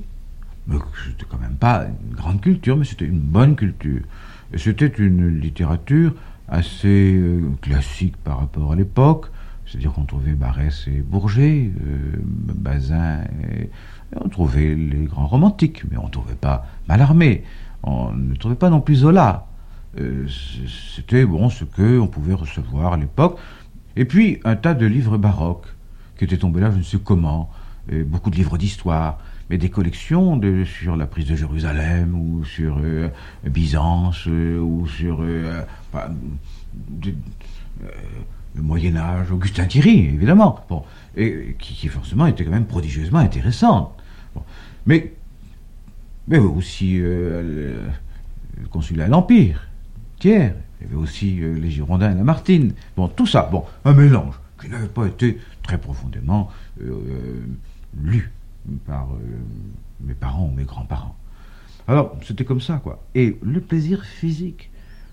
c'était 0.68 1.26
quand 1.28 1.40
même 1.40 1.56
pas 1.56 1.86
une 1.86 2.16
grande 2.16 2.42
culture, 2.42 2.78
mais 2.78 2.86
c'était 2.86 3.06
une 3.06 3.20
bonne 3.20 3.56
culture. 3.56 4.02
C'était 4.56 4.88
une 4.88 5.40
littérature 5.40 6.14
assez 6.48 7.14
euh, 7.16 7.52
classique 7.62 8.18
par 8.18 8.40
rapport 8.40 8.72
à 8.72 8.76
l'époque, 8.76 9.28
c'est-à-dire 9.66 9.94
qu'on 9.94 10.06
trouvait 10.06 10.34
Barès 10.34 10.88
et 10.88 11.02
Bourget, 11.02 11.72
euh, 11.86 12.16
Bazin, 12.24 13.22
et, 13.44 13.70
on 14.20 14.28
trouvait 14.28 14.74
les 14.74 15.06
grands 15.06 15.28
romantiques, 15.28 15.84
mais 15.92 15.98
on 15.98 16.08
ne 16.08 16.12
trouvait 16.12 16.34
pas 16.34 16.66
Mallarmé, 16.88 17.44
on 17.84 18.12
ne 18.12 18.34
trouvait 18.36 18.56
pas 18.56 18.72
non 18.72 18.82
plus 18.82 18.96
Zola. 18.96 19.46
Euh, 20.00 20.26
c'était 20.98 21.26
bon 21.26 21.50
ce 21.50 21.64
que 21.64 22.00
on 22.00 22.08
pouvait 22.08 22.34
recevoir 22.34 22.94
à 22.94 22.98
l'époque. 22.98 23.38
Et 23.96 24.06
puis 24.06 24.40
un 24.46 24.56
tas 24.56 24.74
de 24.74 24.88
livres 24.88 25.18
baroques 25.18 25.68
qui 26.18 26.24
étaient 26.24 26.38
tombés 26.38 26.62
là, 26.62 26.72
je 26.72 26.78
ne 26.78 26.84
sais 26.84 26.98
comment, 27.04 27.52
beaucoup 28.06 28.30
de 28.30 28.36
livres 28.36 28.58
d'histoire 28.58 29.20
mais 29.50 29.58
des 29.58 29.70
collections 29.70 30.38
de, 30.38 30.64
sur 30.64 30.96
la 30.96 31.08
prise 31.08 31.26
de 31.26 31.36
Jérusalem 31.36 32.14
ou 32.14 32.46
sur 32.46 32.78
euh, 32.84 33.10
Byzance 33.44 34.28
euh, 34.28 34.60
ou 34.60 34.88
sur 34.88 35.22
euh, 35.22 35.64
le 38.56 38.62
Moyen 38.62 38.96
Âge, 38.96 39.32
Augustin 39.32 39.66
Thierry, 39.66 40.06
évidemment, 40.06 40.64
bon, 40.70 40.84
et 41.16 41.56
qui, 41.60 41.88
forcément 41.88 42.28
était 42.28 42.44
quand 42.44 42.52
même 42.52 42.66
prodigieusement 42.66 43.20
intéressante. 43.20 43.92
Mais, 44.86 45.14
mais 46.28 46.38
aussi 46.38 46.98
le, 46.98 47.80
consulat 48.70 49.06
à 49.06 49.08
l'Empire, 49.08 49.68
Thiers, 50.20 50.54
il 50.80 50.88
y 50.88 50.90
avait 50.90 50.96
aussi 50.96 51.40
les 51.40 51.70
Girondins 51.70 52.12
et 52.12 52.16
Lamartine. 52.16 52.74
Bon, 52.96 53.08
tout 53.08 53.28
ça, 53.28 53.48
bon, 53.52 53.64
un 53.86 53.94
mélange 53.94 54.40
qui 54.62 54.70
n'avait 54.70 54.88
pas 54.88 55.06
été 55.06 55.40
très 55.64 55.78
profondément 55.78 56.52
lu 57.98 58.32
par 58.86 59.10
euh, 59.14 59.18
mes 60.02 60.14
parents 60.14 60.48
ou 60.48 60.56
mes 60.56 60.64
grands-parents. 60.64 61.16
Alors, 61.88 62.18
c'était 62.24 62.46
comme 62.46 62.62
ça, 62.62 62.80
quoi. 62.84 63.04
Et 63.16 63.38
le 63.42 63.62
plaisir 63.62 64.04
physique, 64.04 64.70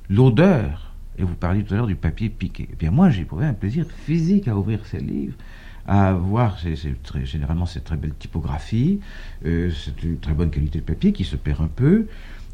l'odeur, 0.09 0.93
et 1.19 1.23
vous 1.23 1.35
parliez 1.35 1.65
tout 1.65 1.73
à 1.73 1.79
l'heure 1.79 1.87
du 1.87 1.97
papier 1.97 2.29
piqué. 2.29 2.69
Eh 2.71 2.77
bien, 2.77 2.91
moi, 2.91 3.09
j'ai 3.11 3.23
éprouvé 3.23 3.47
un 3.47 3.55
plaisir 3.55 3.87
physique 4.05 4.49
à 4.49 4.57
ouvrir 4.57 4.85
ces 4.85 5.01
livres, 5.01 5.37
à 5.87 6.13
voir 6.13 6.59
généralement 7.25 7.67
cette 7.67 7.85
très 7.85 7.97
belle 7.97 8.15
typographie, 8.19 9.01
euh, 9.47 9.71
cette 9.71 10.21
très 10.21 10.35
bonne 10.35 10.51
qualité 10.51 10.81
de 10.81 10.85
papier 10.85 11.13
qui 11.13 11.25
se 11.25 11.37
perd 11.37 11.63
un 11.63 11.69
peu. 11.69 12.07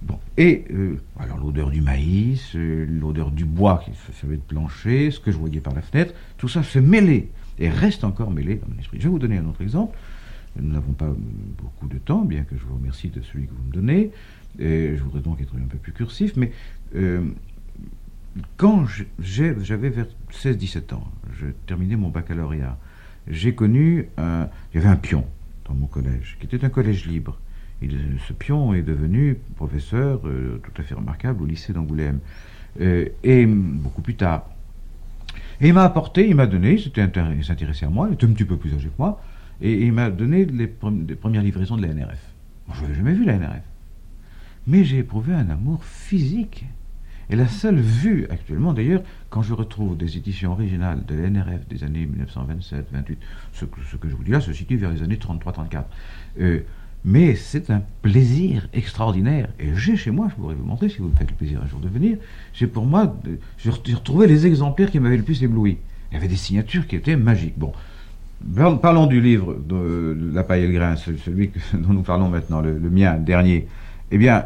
Bon, 0.02 0.18
et 0.36 0.64
euh, 0.72 1.00
alors 1.18 1.38
l'odeur 1.38 1.70
du 1.70 1.80
maïs, 1.80 2.54
l'odeur 2.54 3.30
du 3.30 3.44
bois 3.44 3.82
qui 3.84 3.92
se 3.92 4.12
servait 4.20 4.36
de 4.36 4.42
plancher, 4.42 5.10
ce 5.10 5.20
que 5.20 5.30
je 5.30 5.36
voyais 5.36 5.60
par 5.60 5.74
la 5.74 5.82
fenêtre, 5.82 6.12
tout 6.38 6.48
ça 6.48 6.62
se 6.62 6.78
mêlait 6.78 7.28
et 7.58 7.68
reste 7.68 8.02
encore 8.04 8.30
mêlé 8.30 8.56
dans 8.56 8.68
mon 8.72 8.78
esprit. 8.80 8.98
Je 8.98 9.04
vais 9.04 9.10
vous 9.10 9.18
donner 9.18 9.38
un 9.38 9.46
autre 9.46 9.62
exemple. 9.62 9.96
Nous 10.60 10.72
n'avons 10.72 10.92
pas 10.92 11.12
beaucoup 11.58 11.88
de 11.88 11.98
temps, 11.98 12.24
bien 12.24 12.44
que 12.44 12.56
je 12.56 12.64
vous 12.64 12.76
remercie 12.76 13.08
de 13.08 13.22
celui 13.22 13.46
que 13.46 13.52
vous 13.52 13.64
me 13.64 13.72
donnez. 13.72 14.10
Et 14.58 14.96
je 14.96 15.02
voudrais 15.02 15.20
donc 15.20 15.40
être 15.40 15.54
un 15.56 15.66
peu 15.66 15.78
plus 15.78 15.92
cursif, 15.92 16.36
mais 16.36 16.52
euh, 16.94 17.22
quand 18.56 18.84
j'avais 19.18 19.88
vers 19.88 20.06
16-17 20.30 20.94
ans, 20.94 21.10
je 21.38 21.46
terminais 21.66 21.96
mon 21.96 22.08
baccalauréat, 22.08 22.78
j'ai 23.28 23.54
connu 23.54 24.08
un, 24.18 24.48
il 24.72 24.80
y 24.80 24.84
avait 24.84 24.92
un 24.92 24.96
pion 24.96 25.24
dans 25.66 25.74
mon 25.74 25.86
collège, 25.86 26.36
qui 26.40 26.46
était 26.46 26.64
un 26.64 26.68
collège 26.68 27.06
libre. 27.06 27.38
Ce 28.28 28.32
pion 28.32 28.74
est 28.74 28.82
devenu 28.82 29.38
professeur 29.56 30.20
euh, 30.24 30.60
tout 30.62 30.80
à 30.80 30.84
fait 30.84 30.94
remarquable 30.94 31.42
au 31.42 31.46
lycée 31.46 31.72
d'Angoulême, 31.72 32.20
euh, 32.80 33.08
et 33.24 33.46
beaucoup 33.46 34.02
plus 34.02 34.16
tard. 34.16 34.48
Et 35.60 35.68
il 35.68 35.74
m'a 35.74 35.84
apporté, 35.84 36.28
il 36.28 36.34
m'a 36.34 36.46
donné, 36.46 36.74
il 36.74 37.44
s'intéressait 37.44 37.86
à 37.86 37.90
moi, 37.90 38.08
il 38.10 38.14
était 38.14 38.26
un 38.26 38.32
petit 38.32 38.44
peu 38.44 38.56
plus 38.56 38.74
âgé 38.74 38.88
que 38.88 38.94
moi, 38.98 39.20
et, 39.62 39.86
il 39.86 39.92
m'a 39.92 40.10
donné 40.10 40.44
les, 40.44 40.66
premières 40.66 41.42
livraisons 41.42 41.76
de 41.76 41.86
la 41.86 41.94
NRF. 41.94 42.20
Je 42.74 42.82
n'avais 42.82 42.94
jamais 42.94 43.14
vu 43.14 43.24
la 43.24 43.38
NRF. 43.38 43.62
Mais 44.66 44.84
j'ai 44.84 44.98
éprouvé 44.98 45.32
un 45.34 45.48
amour 45.50 45.84
physique. 45.84 46.64
Et 47.30 47.36
la 47.36 47.48
seule 47.48 47.78
vue 47.78 48.26
actuellement, 48.30 48.72
d'ailleurs, 48.74 49.02
quand 49.30 49.42
je 49.42 49.54
retrouve 49.54 49.96
des 49.96 50.16
éditions 50.16 50.52
originales 50.52 51.04
de 51.06 51.14
la 51.14 51.30
NRF 51.30 51.66
des 51.68 51.84
années 51.84 52.06
1927-28, 52.06 53.16
ce, 53.52 53.64
que 53.64 54.08
je 54.08 54.14
vous 54.14 54.24
dis 54.24 54.32
là 54.32 54.40
se 54.40 54.52
situe 54.52 54.76
vers 54.76 54.90
les 54.90 55.02
années 55.02 55.16
33-34. 55.16 55.84
Euh, 56.40 56.60
mais 57.04 57.34
c'est 57.34 57.70
un 57.70 57.82
plaisir 58.02 58.68
extraordinaire. 58.72 59.48
Et 59.58 59.74
j'ai 59.74 59.96
chez 59.96 60.10
moi, 60.10 60.28
je 60.30 60.34
pourrais 60.34 60.54
vous 60.54 60.64
montrer 60.64 60.88
si 60.88 60.98
vous 60.98 61.08
me 61.08 61.16
faites 61.16 61.30
le 61.30 61.36
plaisir 61.36 61.60
un 61.62 61.66
jour 61.66 61.80
de 61.80 61.88
venir, 61.88 62.18
j'ai 62.52 62.66
pour 62.66 62.86
moi, 62.86 63.16
j'ai 63.58 63.70
retrouvé 63.70 64.26
les 64.26 64.46
exemplaires 64.46 64.90
qui 64.90 65.00
m'avaient 65.00 65.16
le 65.16 65.22
plus 65.22 65.42
ébloui. 65.42 65.78
Il 66.10 66.14
y 66.14 66.16
avait 66.18 66.28
des 66.28 66.36
signatures 66.36 66.86
qui 66.86 66.96
étaient 66.96 67.16
magiques. 67.16 67.58
Bon, 67.58 67.72
Parlons 68.80 69.06
du 69.06 69.20
livre 69.20 69.54
de, 69.54 70.16
La 70.32 70.44
paille 70.44 70.64
et 70.64 70.66
le 70.66 70.72
grain, 70.72 70.96
celui 70.96 71.50
dont 71.74 71.92
nous 71.92 72.02
parlons 72.02 72.28
maintenant, 72.28 72.60
le, 72.60 72.78
mien, 72.78 73.16
le 73.16 73.24
dernier. 73.24 73.68
Eh 74.10 74.18
bien, 74.18 74.44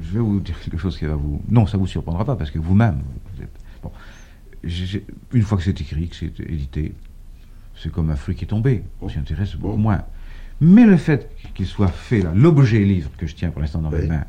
je 0.00 0.14
vais 0.14 0.20
vous 0.20 0.40
dire 0.40 0.58
quelque 0.60 0.78
chose 0.78 0.98
qui 0.98 1.04
va 1.04 1.14
vous. 1.14 1.42
Non, 1.48 1.66
ça 1.66 1.76
ne 1.76 1.82
vous 1.82 1.86
surprendra 1.86 2.24
pas, 2.24 2.36
parce 2.36 2.50
que 2.50 2.58
vous-même, 2.58 3.00
bon, 3.82 3.90
une 5.32 5.42
fois 5.42 5.58
que 5.58 5.64
c'est 5.64 5.80
écrit, 5.80 6.08
que 6.08 6.16
c'est 6.16 6.40
édité, 6.40 6.94
c'est 7.76 7.92
comme 7.92 8.10
un 8.10 8.16
fruit 8.16 8.34
qui 8.34 8.44
est 8.44 8.48
tombé. 8.48 8.82
On 9.00 9.08
s'y 9.08 9.18
intéresse 9.18 9.56
beaucoup 9.56 9.76
moins. 9.76 10.02
Mais 10.60 10.84
le 10.84 10.96
fait 10.96 11.30
qu'il 11.54 11.66
soit 11.66 11.88
fait 11.88 12.22
là, 12.22 12.32
l'objet 12.34 12.80
livre 12.80 13.10
que 13.16 13.26
je 13.26 13.34
tiens 13.34 13.50
pour 13.50 13.60
l'instant 13.60 13.80
dans 13.80 13.90
mes 13.90 14.06
mains, 14.06 14.24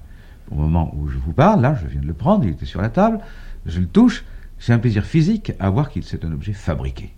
au 0.52 0.56
moment 0.56 0.94
où 0.96 1.08
je 1.08 1.18
vous 1.18 1.34
parle, 1.34 1.62
là, 1.62 1.78
je 1.82 1.88
viens 1.88 2.02
de 2.02 2.08
le 2.08 2.14
prendre, 2.14 2.44
il 2.44 2.52
était 2.52 2.66
sur 2.66 2.82
la 2.82 2.90
table, 2.90 3.20
je 3.66 3.80
le 3.80 3.88
touche, 3.88 4.24
c'est 4.60 4.74
un 4.74 4.80
plaisir 4.80 5.04
physique 5.06 5.54
à 5.60 5.70
voir 5.70 5.90
qu'il 5.90 6.04
c'est 6.04 6.24
un 6.26 6.32
objet 6.32 6.54
fabriqué. 6.54 7.14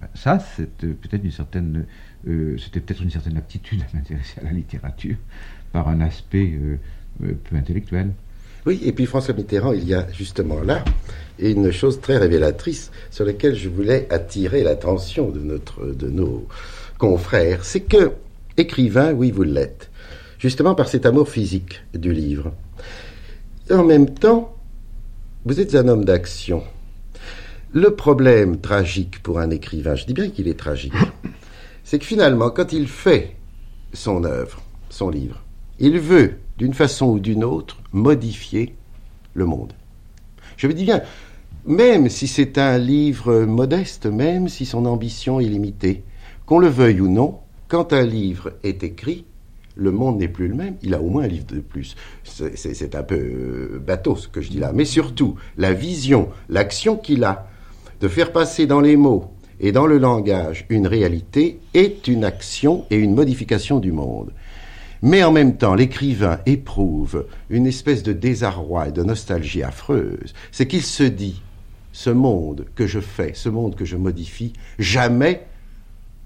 Ben, 0.00 0.08
ça, 0.14 0.38
euh, 0.60 0.66
euh, 2.28 2.56
c'était 2.58 2.80
peut-être 2.80 3.02
une 3.02 3.10
certaine 3.10 3.36
aptitude 3.36 3.80
à 3.82 3.96
m'intéresser 3.96 4.40
à 4.40 4.44
la 4.44 4.52
littérature 4.52 5.16
par 5.72 5.88
un 5.88 6.00
aspect 6.00 6.52
euh, 6.52 6.78
peu 7.20 7.56
intellectuel. 7.56 8.12
Oui, 8.64 8.80
et 8.84 8.92
puis 8.92 9.06
François 9.06 9.34
Mitterrand, 9.34 9.72
il 9.72 9.84
y 9.84 9.94
a 9.94 10.06
justement 10.12 10.60
là 10.60 10.84
une 11.40 11.72
chose 11.72 12.00
très 12.00 12.18
révélatrice 12.18 12.92
sur 13.10 13.24
laquelle 13.24 13.56
je 13.56 13.68
voulais 13.68 14.06
attirer 14.10 14.62
l'attention 14.62 15.30
de, 15.30 15.40
notre, 15.40 15.86
de 15.86 16.08
nos 16.08 16.46
confrères. 16.98 17.64
C'est 17.64 17.80
que, 17.80 18.12
écrivain, 18.56 19.12
oui, 19.12 19.32
vous 19.32 19.42
l'êtes, 19.42 19.90
justement 20.38 20.76
par 20.76 20.86
cet 20.86 21.06
amour 21.06 21.28
physique 21.28 21.82
du 21.92 22.12
livre. 22.12 22.52
En 23.70 23.82
même 23.82 24.10
temps, 24.14 24.54
vous 25.44 25.58
êtes 25.58 25.74
un 25.74 25.88
homme 25.88 26.04
d'action. 26.04 26.62
Le 27.74 27.94
problème 27.94 28.60
tragique 28.60 29.22
pour 29.22 29.38
un 29.38 29.48
écrivain, 29.48 29.94
je 29.94 30.04
dis 30.04 30.12
bien 30.12 30.28
qu'il 30.28 30.46
est 30.46 30.58
tragique, 30.58 30.92
c'est 31.84 31.98
que 31.98 32.04
finalement, 32.04 32.50
quand 32.50 32.74
il 32.74 32.86
fait 32.86 33.36
son 33.94 34.24
œuvre, 34.24 34.60
son 34.90 35.08
livre, 35.08 35.42
il 35.78 35.98
veut, 35.98 36.34
d'une 36.58 36.74
façon 36.74 37.06
ou 37.06 37.18
d'une 37.18 37.42
autre, 37.42 37.78
modifier 37.92 38.74
le 39.32 39.46
monde. 39.46 39.72
Je 40.58 40.66
me 40.66 40.74
dis 40.74 40.84
bien, 40.84 41.00
même 41.64 42.10
si 42.10 42.26
c'est 42.26 42.58
un 42.58 42.76
livre 42.76 43.44
modeste, 43.46 44.04
même 44.04 44.48
si 44.48 44.66
son 44.66 44.84
ambition 44.84 45.40
est 45.40 45.46
limitée, 45.46 46.04
qu'on 46.44 46.58
le 46.58 46.68
veuille 46.68 47.00
ou 47.00 47.08
non, 47.08 47.38
quand 47.68 47.94
un 47.94 48.04
livre 48.04 48.52
est 48.64 48.84
écrit, 48.84 49.24
le 49.76 49.92
monde 49.92 50.18
n'est 50.18 50.28
plus 50.28 50.48
le 50.48 50.54
même, 50.54 50.76
il 50.82 50.92
a 50.92 51.00
au 51.00 51.08
moins 51.08 51.24
un 51.24 51.28
livre 51.28 51.46
de 51.46 51.60
plus. 51.60 51.96
C'est 52.24 52.94
un 52.94 53.02
peu 53.02 53.80
bateau 53.84 54.14
ce 54.14 54.28
que 54.28 54.42
je 54.42 54.50
dis 54.50 54.58
là, 54.58 54.72
mais 54.74 54.84
surtout 54.84 55.36
la 55.56 55.72
vision, 55.72 56.28
l'action 56.50 56.98
qu'il 56.98 57.24
a, 57.24 57.48
de 58.02 58.08
faire 58.08 58.32
passer 58.32 58.66
dans 58.66 58.80
les 58.80 58.96
mots 58.96 59.32
et 59.60 59.70
dans 59.70 59.86
le 59.86 59.96
langage 59.96 60.66
une 60.68 60.88
réalité 60.88 61.60
est 61.72 62.08
une 62.08 62.24
action 62.24 62.84
et 62.90 62.96
une 62.96 63.14
modification 63.14 63.78
du 63.78 63.92
monde. 63.92 64.32
Mais 65.02 65.22
en 65.22 65.30
même 65.30 65.56
temps, 65.56 65.76
l'écrivain 65.76 66.40
éprouve 66.44 67.26
une 67.48 67.66
espèce 67.66 68.02
de 68.02 68.12
désarroi 68.12 68.88
et 68.88 68.92
de 68.92 69.04
nostalgie 69.04 69.62
affreuse. 69.62 70.34
C'est 70.50 70.66
qu'il 70.66 70.82
se 70.82 71.04
dit, 71.04 71.42
ce 71.92 72.10
monde 72.10 72.66
que 72.74 72.88
je 72.88 72.98
fais, 72.98 73.32
ce 73.34 73.48
monde 73.48 73.76
que 73.76 73.84
je 73.84 73.96
modifie, 73.96 74.52
jamais 74.80 75.46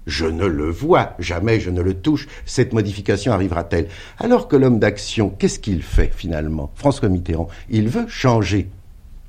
je 0.07 0.25
ne 0.25 0.45
le 0.45 0.71
vois, 0.71 1.15
jamais 1.19 1.59
je 1.59 1.69
ne 1.69 1.81
le 1.81 1.93
touche, 1.93 2.27
cette 2.45 2.73
modification 2.73 3.33
arrivera-t-elle? 3.33 3.87
Alors 4.17 4.47
que 4.47 4.55
l'homme 4.55 4.79
d'action, 4.79 5.29
qu'est-ce 5.29 5.59
qu'il 5.59 5.83
fait 5.83 6.11
finalement? 6.15 6.71
François 6.73 7.09
Mitterrand, 7.09 7.49
il 7.69 7.87
veut 7.87 8.07
changer 8.07 8.67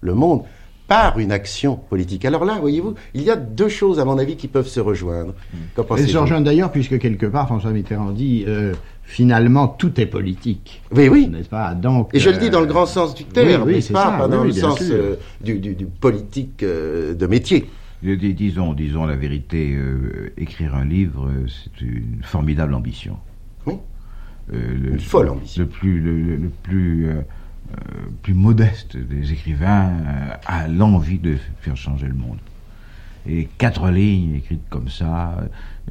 le 0.00 0.14
monde 0.14 0.44
par 0.88 1.18
une 1.18 1.30
action 1.32 1.76
politique. 1.76 2.24
Alors 2.24 2.44
là, 2.46 2.56
voyez-vous, 2.60 2.94
il 3.14 3.22
y 3.22 3.30
a 3.30 3.36
deux 3.36 3.68
choses, 3.68 4.00
à 4.00 4.04
mon 4.06 4.18
avis, 4.18 4.36
qui 4.36 4.48
peuvent 4.48 4.66
se 4.66 4.80
rejoindre. 4.80 5.34
Elles 5.96 6.08
se 6.08 6.16
rejoignent 6.16 6.42
d'ailleurs, 6.44 6.72
puisque 6.72 6.98
quelque 6.98 7.26
part, 7.26 7.46
François 7.46 7.70
Mitterrand 7.72 8.10
dit 8.10 8.44
euh, 8.48 8.72
finalement, 9.04 9.68
tout 9.68 10.00
est 10.00 10.06
politique. 10.06 10.82
Oui, 10.90 11.08
oui. 11.08 11.28
N'est-ce 11.28 11.50
pas? 11.50 11.74
Donc, 11.74 12.10
Et 12.14 12.18
je 12.18 12.30
le 12.30 12.38
dis 12.38 12.48
dans 12.50 12.60
le 12.60 12.66
grand 12.66 12.86
sens 12.86 13.14
du 13.14 13.24
terme, 13.24 13.64
oui, 13.66 13.74
n'est-ce 13.74 13.92
pas? 13.92 14.04
ça, 14.04 14.10
Pas 14.18 14.28
dans 14.28 14.40
oui, 14.40 14.48
le 14.48 14.52
sens 14.54 14.80
euh, 14.90 15.16
du, 15.42 15.58
du- 15.58 15.74
du 15.74 15.84
politique 15.86 16.62
euh, 16.62 17.14
de 17.14 17.26
métier. 17.26 17.68
Dis- 18.02 18.16
Disons, 18.34 18.72
disons 18.72 19.04
la 19.04 19.16
vérité, 19.16 19.74
euh, 19.74 20.32
écrire 20.38 20.74
un 20.74 20.84
livre, 20.86 21.26
euh, 21.26 21.46
c'est 21.48 21.84
une 21.84 22.20
formidable 22.22 22.72
ambition. 22.72 23.16
Oui. 23.66 23.74
Euh, 24.54 24.56
le, 24.82 24.92
Une 24.92 25.00
folle 25.00 25.28
ambition. 25.28 25.62
Le 25.64 25.68
plus, 25.68 26.00
le, 26.00 26.48
plus, 26.62 27.06
euh, 27.08 27.10
euh, 27.10 27.22
plus 28.22 28.34
modeste 28.34 28.96
des 28.96 29.32
écrivains 29.32 29.90
euh, 29.90 30.34
a 30.46 30.68
l'envie 30.68 31.18
de 31.18 31.36
faire 31.60 31.76
changer 31.76 32.06
le 32.06 32.14
monde. 32.14 32.38
Et 33.26 33.48
quatre 33.58 33.90
lignes 33.90 34.36
écrites 34.36 34.68
comme 34.70 34.88
ça, 34.88 35.38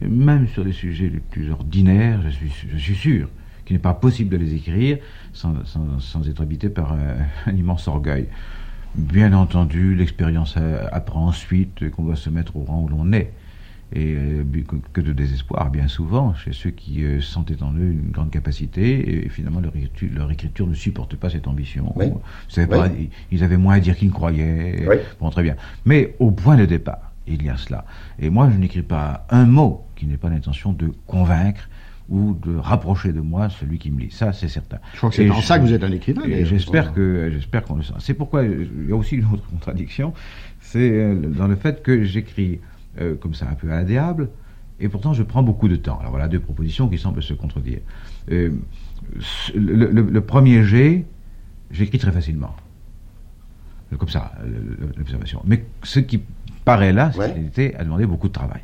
euh, 0.01 0.07
même 0.07 0.47
sur 0.47 0.63
les 0.63 0.71
sujets 0.71 1.09
les 1.09 1.19
plus 1.19 1.51
ordinaires, 1.51 2.21
je 2.23 2.77
suis, 2.77 2.95
sûr 2.95 3.29
qu'il 3.65 3.75
n'est 3.75 3.81
pas 3.81 3.93
possible 3.93 4.29
de 4.29 4.37
les 4.37 4.55
écrire 4.55 4.97
sans, 5.33 5.53
être 6.27 6.41
habité 6.41 6.69
par 6.69 6.93
un, 6.93 7.17
un 7.45 7.55
immense 7.55 7.87
orgueil. 7.87 8.27
Bien 8.95 9.33
entendu, 9.33 9.95
l'expérience 9.95 10.55
euh, 10.57 10.87
apprend 10.91 11.27
ensuite 11.27 11.89
qu'on 11.91 12.03
doit 12.03 12.15
se 12.15 12.29
mettre 12.29 12.55
au 12.55 12.63
rang 12.63 12.81
où 12.81 12.87
l'on 12.87 13.11
est. 13.13 13.31
Et 13.93 14.15
euh, 14.15 14.43
que- 14.93 14.99
de 15.01 15.13
désespoir, 15.13 15.69
bien 15.71 15.87
souvent, 15.87 16.33
chez 16.35 16.51
ceux 16.51 16.71
qui 16.71 17.03
euh, 17.05 17.21
sentaient 17.21 17.63
en 17.63 17.73
eux 17.73 17.91
une 17.91 18.11
grande 18.11 18.31
capacité, 18.31 19.25
et 19.25 19.29
finalement 19.29 19.61
leur 19.61 19.73
écriture, 19.75 20.09
leur 20.13 20.29
écriture 20.29 20.67
ne 20.67 20.73
supporte 20.73 21.15
pas 21.15 21.29
cette 21.29 21.47
ambition. 21.47 21.93
Oui. 21.95 22.07
Vous 22.09 22.19
savez 22.49 22.67
pas, 22.67 22.87
Oui. 22.89 23.09
ils- 23.31 23.43
avaient 23.45 23.55
moins 23.57 23.75
à 23.75 23.79
dire 23.79 23.95
qu'ils 23.95 24.09
ne 24.09 24.13
croyaient. 24.13 24.85
Oui. 24.89 24.95
Bon, 25.21 25.29
très 25.29 25.43
bien. 25.43 25.55
Mais 25.85 26.15
au 26.19 26.31
point 26.31 26.57
de 26.57 26.65
départ, 26.65 27.13
il 27.27 27.43
y 27.43 27.49
a 27.49 27.55
cela. 27.55 27.85
Et 28.19 28.29
moi, 28.29 28.49
je 28.53 28.57
n'écris 28.57 28.81
pas 28.81 29.25
un 29.29 29.45
mot 29.45 29.85
qui 29.95 30.05
n'ait 30.05 30.17
pas 30.17 30.29
l'intention 30.29 30.73
de 30.73 30.91
convaincre 31.05 31.69
ou 32.09 32.37
de 32.41 32.55
rapprocher 32.57 33.13
de 33.13 33.21
moi 33.21 33.49
celui 33.49 33.79
qui 33.79 33.89
me 33.91 33.99
lit. 34.01 34.11
Ça, 34.11 34.31
c'est 34.33 34.47
certain. 34.49 34.79
je 34.93 34.97
crois 34.97 35.09
que 35.09 35.15
c'est 35.15 35.27
je- 35.27 35.41
ça 35.41 35.59
que 35.59 35.63
vous 35.65 35.73
êtes 35.73 35.83
un 35.83 35.91
écrivain. 35.91 36.23
et. 36.25 36.45
J'espère 36.45 36.93
que 36.93 37.29
j'espère 37.33 37.63
qu'on 37.63 37.75
le 37.75 37.83
sent. 37.83 37.93
C'est 37.99 38.13
pourquoi 38.13 38.41
euh, 38.43 38.65
il 38.83 38.89
y 38.89 38.91
a 38.91 38.95
aussi 38.97 39.15
une 39.15 39.25
autre 39.31 39.43
contradiction, 39.49 40.13
c'est 40.59 41.15
dans 41.15 41.47
le 41.47 41.55
fait 41.55 41.81
que 41.83 42.03
j'écris 42.03 42.59
euh, 42.99 43.15
comme 43.15 43.33
ça 43.33 43.47
un 43.49 43.55
peu 43.55 43.71
à 43.71 43.75
la 43.77 43.83
diable, 43.83 44.29
et 44.79 44.89
pourtant 44.89 45.13
je 45.13 45.23
prends 45.23 45.43
beaucoup 45.43 45.67
de 45.67 45.75
temps. 45.75 45.97
Alors 45.99 46.11
voilà 46.11 46.27
deux 46.27 46.39
propositions 46.39 46.87
qui 46.89 46.97
semblent 46.97 47.23
se 47.23 47.33
contredire. 47.33 47.79
Euh, 48.31 48.51
le, 49.55 49.75
le- 49.91 50.01
le 50.01 50.21
premier 50.21 50.63
jet, 50.63 51.05
j'écris 51.71 51.97
très 51.99 52.11
facilement, 52.11 52.55
Euh, 53.93 53.95
comme 53.97 54.09
ça, 54.09 54.33
le- 54.45 54.89
l'observation. 54.97 55.41
Mais 55.45 55.63
ce 55.83 55.99
qui 56.01 56.21
paraît 56.65 56.91
là, 56.91 57.11
c'est 57.13 57.19
Ouais. 57.19 57.33
qu'il 57.33 57.45
était 57.45 57.73
a 57.75 57.83
demandé 57.85 58.05
beaucoup 58.05 58.27
de 58.27 58.33
travail. 58.33 58.61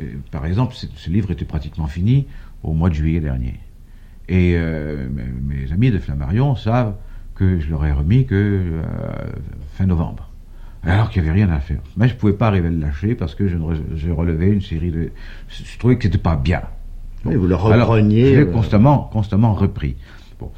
Euh, 0.00 0.12
par 0.30 0.44
exemple, 0.44 0.74
ce, 0.74 1.08
livre 1.10 1.30
était 1.30 1.46
pratiquement 1.46 1.86
fini 1.86 2.26
au 2.62 2.74
mois 2.74 2.90
de 2.90 2.94
juillet 2.94 3.20
dernier. 3.20 3.58
Et 4.28 4.52
euh, 4.56 5.08
mes, 5.42 5.72
amis 5.72 5.90
de 5.90 5.98
Flammarion 5.98 6.54
savent 6.56 6.94
que 7.34 7.58
je 7.58 7.70
leur 7.70 7.86
ai 7.86 7.92
remis 7.92 8.26
que 8.26 8.34
euh, 8.34 8.82
fin 9.72 9.86
novembre. 9.86 10.27
Alors 10.84 11.10
qu'il 11.10 11.22
n'y 11.22 11.28
avait 11.28 11.40
rien 11.44 11.50
à 11.50 11.60
faire. 11.60 11.80
Mais 11.96 12.08
je 12.08 12.14
ne 12.14 12.18
pouvais 12.18 12.32
pas 12.32 12.46
arriver 12.46 12.68
à 12.68 12.70
le 12.70 12.78
lâcher 12.78 13.14
parce 13.14 13.34
que 13.34 13.48
je, 13.48 14.10
relevais 14.10 14.48
une 14.48 14.60
série 14.60 14.90
de. 14.90 15.10
Je, 15.48 15.78
trouvais 15.78 15.96
que 15.96 16.04
c'était 16.04 16.18
pas 16.18 16.36
bien. 16.36 16.62
Oui, 17.24 17.34
vous 17.34 17.46
le 17.46 17.54
Alors, 17.54 17.88
repreniez. 17.88 18.26
je 18.26 18.40
l'ai 18.40 18.46
euh, 18.46 18.52
constamment, 18.52 19.10
constamment 19.12 19.54
repris. 19.54 19.96
Bon. 20.38 20.52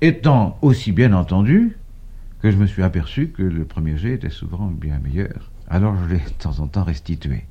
Étant 0.00 0.58
aussi 0.62 0.92
bien 0.92 1.12
entendu 1.12 1.76
que 2.42 2.50
je 2.50 2.56
me 2.56 2.66
suis 2.66 2.82
aperçu 2.82 3.28
que 3.28 3.42
le 3.42 3.64
premier 3.64 3.96
jet 3.96 4.14
était 4.14 4.30
souvent 4.30 4.66
bien 4.66 4.98
meilleur. 4.98 5.50
Alors 5.68 5.94
je 5.96 6.14
l'ai 6.14 6.20
de 6.20 6.30
temps 6.38 6.58
en 6.60 6.66
temps 6.66 6.84
restitué. 6.84 7.44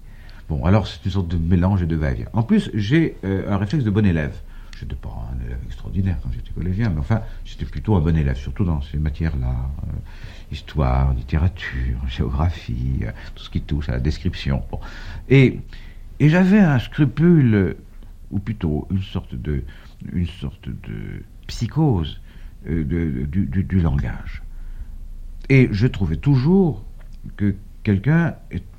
Bon, 0.48 0.64
alors 0.66 0.86
c'est 0.86 1.04
une 1.06 1.12
sorte 1.12 1.28
de 1.28 1.38
mélange 1.38 1.82
et 1.82 1.88
de 1.88 1.96
va-et-vient. 1.96 2.28
En 2.34 2.44
plus, 2.44 2.70
j'ai 2.74 3.18
euh, 3.24 3.52
un 3.52 3.58
réflexe 3.58 3.84
de 3.84 3.90
bon 3.90 4.06
élève. 4.06 4.36
Je 4.76 4.84
n'étais 4.84 4.96
pas 4.96 5.30
un 5.34 5.46
élève 5.46 5.58
extraordinaire 5.66 6.18
quand 6.22 6.30
j'étais 6.34 6.52
collégien, 6.52 6.90
mais 6.90 7.00
enfin, 7.00 7.22
j'étais 7.46 7.66
plutôt 7.66 7.96
un 7.96 8.02
bon 8.02 8.16
élève, 8.16 8.36
surtout 8.38 8.66
dans 8.66 8.82
ces 8.82 8.98
matières-là. 8.98 9.56
euh, 9.88 9.92
histoire, 10.52 11.14
littérature, 11.14 11.98
géographie, 12.08 13.00
euh, 13.04 13.12
tout 13.34 13.44
ce 13.44 13.50
qui 13.50 13.62
touche 13.62 13.90
à 13.90 13.94
la 13.94 14.00
description. 14.00 14.64
Et, 15.30 15.60
et 16.20 16.30
j'avais 16.30 16.60
un 16.60 16.78
scrupule, 16.78 17.76
ou 18.32 18.40
plutôt 18.40 18.88
une 18.92 19.02
sorte 19.02 19.34
de, 19.34 19.64
une 20.14 20.28
sorte 20.28 20.68
de 20.70 21.24
psychose 21.48 22.22
euh, 22.68 22.84
du, 22.84 23.46
du- 23.48 23.64
du 23.64 23.80
langage. 23.80 24.44
Et 25.50 25.70
je 25.72 25.88
trouvais 25.88 26.18
toujours 26.18 26.84
que 27.38 27.56
quelqu'un 27.84 28.36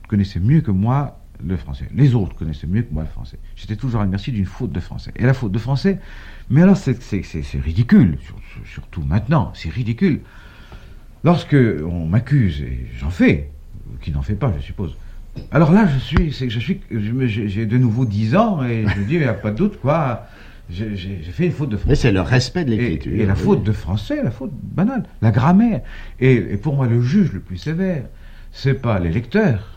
connaissait 0.08 0.40
mieux 0.40 0.60
que 0.60 0.70
moi 0.70 1.20
le 1.44 1.56
français. 1.56 1.86
Les 1.94 2.14
autres 2.14 2.34
connaissaient 2.34 2.66
mieux 2.66 2.82
que 2.82 2.92
moi 2.92 3.02
le 3.02 3.08
français. 3.08 3.38
J'étais 3.56 3.76
toujours 3.76 4.00
à 4.00 4.04
la 4.04 4.10
merci 4.10 4.32
d'une 4.32 4.46
faute 4.46 4.72
de 4.72 4.80
français. 4.80 5.12
Et 5.16 5.24
la 5.24 5.34
faute 5.34 5.52
de 5.52 5.58
français, 5.58 5.98
mais 6.50 6.62
alors 6.62 6.76
c'est- 6.76 6.98
ridicule, 7.60 8.18
sur- 8.22 8.36
sur- 8.52 8.66
surtout 8.66 9.02
maintenant, 9.02 9.52
c'est 9.54 9.70
ridicule. 9.70 10.20
Lorsque 11.24 11.56
on 11.56 12.06
m'accuse, 12.06 12.60
et 12.62 12.86
j'en 12.98 13.10
fais, 13.10 13.50
qui 14.00 14.12
n'en 14.12 14.22
fait 14.22 14.34
pas, 14.34 14.52
je 14.58 14.62
suppose. 14.62 14.96
Alors 15.50 15.72
là, 15.72 15.86
je 15.86 15.98
suis, 15.98 16.32
c'est 16.32 16.46
que 16.46 16.52
je 16.52 16.58
suis, 16.60 16.80
j'ai 16.90 17.66
de 17.66 17.76
nouveau 17.78 18.04
10 18.06 18.36
ans 18.36 18.62
et 18.64 18.84
je 18.86 19.00
me 19.00 19.04
dis, 19.06 19.14
il 19.14 19.18
n'y 19.20 19.24
a 19.24 19.34
pas 19.34 19.50
de 19.50 19.56
doute, 19.56 19.80
quoi. 19.80 20.26
J'ai 20.70 20.96
fait 21.22 21.46
une 21.46 21.52
faute 21.52 21.68
de 21.68 21.76
français. 21.76 21.90
Mais 21.90 21.94
c'est 21.94 22.10
le 22.12 22.20
respect 22.22 22.64
de 22.64 22.72
Et, 22.72 22.76
l'écriture. 22.76 23.12
et 23.20 23.26
la 23.26 23.34
oui. 23.34 23.38
faute 23.38 23.62
de 23.62 23.70
français, 23.72 24.20
la 24.22 24.30
faute 24.32 24.50
banale, 24.52 25.04
la 25.22 25.30
grammaire. 25.30 25.82
Et, 26.18 26.32
et 26.34 26.56
pour 26.56 26.74
moi, 26.74 26.86
le 26.88 27.00
juge 27.02 27.32
le 27.32 27.40
plus 27.40 27.56
sévère, 27.58 28.04
c'est 28.52 28.74
pas 28.74 28.98
les 28.98 29.10
lecteurs. 29.10 29.75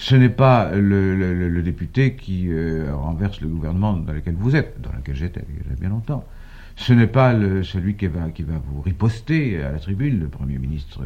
Ce 0.00 0.14
n'est 0.14 0.28
pas 0.28 0.70
le, 0.72 1.16
le- 1.16 1.34
le- 1.34 1.48
le 1.48 1.62
député 1.62 2.14
qui 2.14 2.46
euh, 2.50 2.94
renverse 2.94 3.40
le 3.40 3.48
gouvernement 3.48 3.94
dans 3.94 4.12
lequel 4.12 4.34
vous 4.38 4.54
êtes, 4.54 4.80
dans 4.80 4.92
lequel 4.96 5.16
j'étais 5.16 5.42
il 5.48 5.68
y 5.70 5.72
a 5.72 5.76
bien 5.80 5.88
longtemps. 5.88 6.24
Ce 6.76 6.92
n'est 6.92 7.08
pas 7.08 7.32
le- 7.32 7.64
celui 7.64 7.96
qui 7.96 8.06
va, 8.06 8.30
qui 8.30 8.44
va 8.44 8.54
vous 8.64 8.80
riposter 8.80 9.60
à 9.60 9.72
la 9.72 9.80
tribune, 9.80 10.20
le 10.20 10.28
Premier 10.28 10.58
ministre 10.58 11.00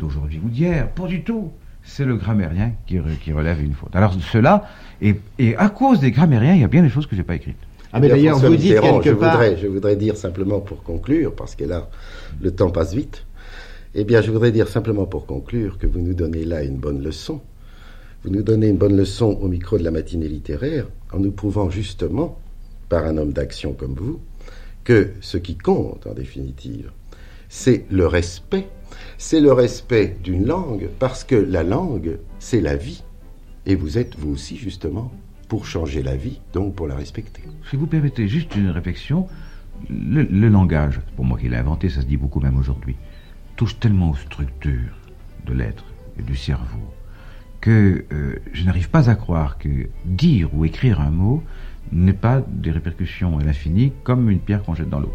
d'aujourd'hui 0.00 0.40
ou 0.44 0.48
d'hier. 0.48 0.88
Pas 0.90 1.06
du 1.06 1.22
tout. 1.22 1.52
C'est 1.84 2.04
le 2.04 2.16
grammairien 2.16 2.72
qui, 2.88 2.96
re- 2.98 3.16
qui 3.20 3.32
relève 3.32 3.62
une 3.62 3.74
faute. 3.74 3.94
Alors 3.94 4.14
cela, 4.32 4.68
et, 5.00 5.14
et 5.38 5.54
à 5.56 5.68
cause 5.68 6.00
des 6.00 6.10
grammairiens, 6.10 6.54
il 6.54 6.60
y 6.62 6.64
a 6.64 6.68
bien 6.68 6.82
des 6.82 6.88
choses 6.88 7.06
que 7.06 7.14
j'ai 7.14 7.22
pas 7.22 7.36
écrites. 7.36 7.56
Ah, 7.92 8.00
mais 8.00 8.08
d'ailleurs, 8.08 8.38
vous 8.38 8.56
dites 8.56 8.80
quelque 8.80 9.10
je 9.10 9.14
part. 9.14 9.32
Voudrais, 9.32 9.56
je 9.56 9.66
voudrais 9.68 9.96
dire 9.96 10.16
simplement 10.16 10.60
pour 10.60 10.82
conclure, 10.82 11.32
parce 11.34 11.54
que 11.54 11.64
là, 11.64 11.88
le 12.40 12.50
temps 12.50 12.70
passe 12.70 12.92
vite. 12.94 13.24
Eh 13.94 14.02
bien, 14.04 14.20
je 14.20 14.30
voudrais 14.32 14.50
dire 14.50 14.66
simplement 14.66 15.06
pour 15.06 15.26
conclure 15.26 15.78
que 15.78 15.86
vous 15.86 16.00
nous 16.00 16.14
donnez 16.14 16.44
là 16.44 16.64
une 16.64 16.76
bonne 16.78 17.02
leçon. 17.02 17.40
Vous 18.24 18.30
nous 18.30 18.42
donnez 18.42 18.68
une 18.68 18.76
bonne 18.76 18.96
leçon 18.96 19.36
au 19.40 19.48
micro 19.48 19.78
de 19.78 19.82
la 19.82 19.90
matinée 19.90 20.28
littéraire 20.28 20.86
en 21.12 21.18
nous 21.18 21.32
prouvant 21.32 21.70
justement, 21.70 22.38
par 22.88 23.04
un 23.04 23.16
homme 23.16 23.32
d'action 23.32 23.72
comme 23.72 23.94
vous, 23.94 24.20
que 24.84 25.10
ce 25.20 25.38
qui 25.38 25.56
compte 25.56 26.06
en 26.06 26.14
définitive, 26.14 26.92
c'est 27.48 27.84
le 27.90 28.06
respect. 28.06 28.68
C'est 29.18 29.40
le 29.40 29.52
respect 29.52 30.16
d'une 30.22 30.46
langue, 30.46 30.88
parce 31.00 31.24
que 31.24 31.34
la 31.34 31.64
langue, 31.64 32.18
c'est 32.38 32.60
la 32.60 32.76
vie. 32.76 33.02
Et 33.66 33.74
vous 33.74 33.98
êtes, 33.98 34.16
vous 34.16 34.32
aussi, 34.32 34.56
justement, 34.56 35.10
pour 35.48 35.66
changer 35.66 36.02
la 36.02 36.14
vie, 36.14 36.40
donc 36.52 36.76
pour 36.76 36.86
la 36.86 36.94
respecter. 36.94 37.42
Si 37.70 37.76
vous 37.76 37.86
permettez 37.86 38.28
juste 38.28 38.54
une 38.54 38.70
réflexion, 38.70 39.26
le, 39.90 40.48
langage, 40.48 41.00
pour 41.16 41.24
moi 41.24 41.38
qui 41.38 41.48
l'ai 41.48 41.56
inventé, 41.56 41.88
ça 41.88 42.02
se 42.02 42.06
dit 42.06 42.16
beaucoup 42.16 42.40
même 42.40 42.58
aujourd'hui, 42.58 42.94
touche 43.56 43.80
tellement 43.80 44.10
aux 44.10 44.16
structures 44.16 44.96
de 45.44 45.52
l'être 45.52 45.84
et 46.18 46.22
du 46.22 46.36
cerveau 46.36 46.80
que 47.62 48.04
euh, 48.12 48.34
je 48.52 48.64
n'arrive 48.64 48.90
pas 48.90 49.08
à 49.08 49.14
croire 49.14 49.56
que 49.56 49.88
dire 50.04 50.54
ou 50.54 50.66
écrire 50.66 51.00
un 51.00 51.10
mot 51.10 51.42
n'ait 51.92 52.12
pas 52.12 52.42
des 52.46 52.72
répercussions 52.72 53.38
à 53.38 53.44
l'infini 53.44 53.92
comme 54.02 54.28
une 54.28 54.40
pierre 54.40 54.62
qu'on 54.62 54.74
jette 54.74 54.90
dans 54.90 55.00
l'eau. 55.00 55.14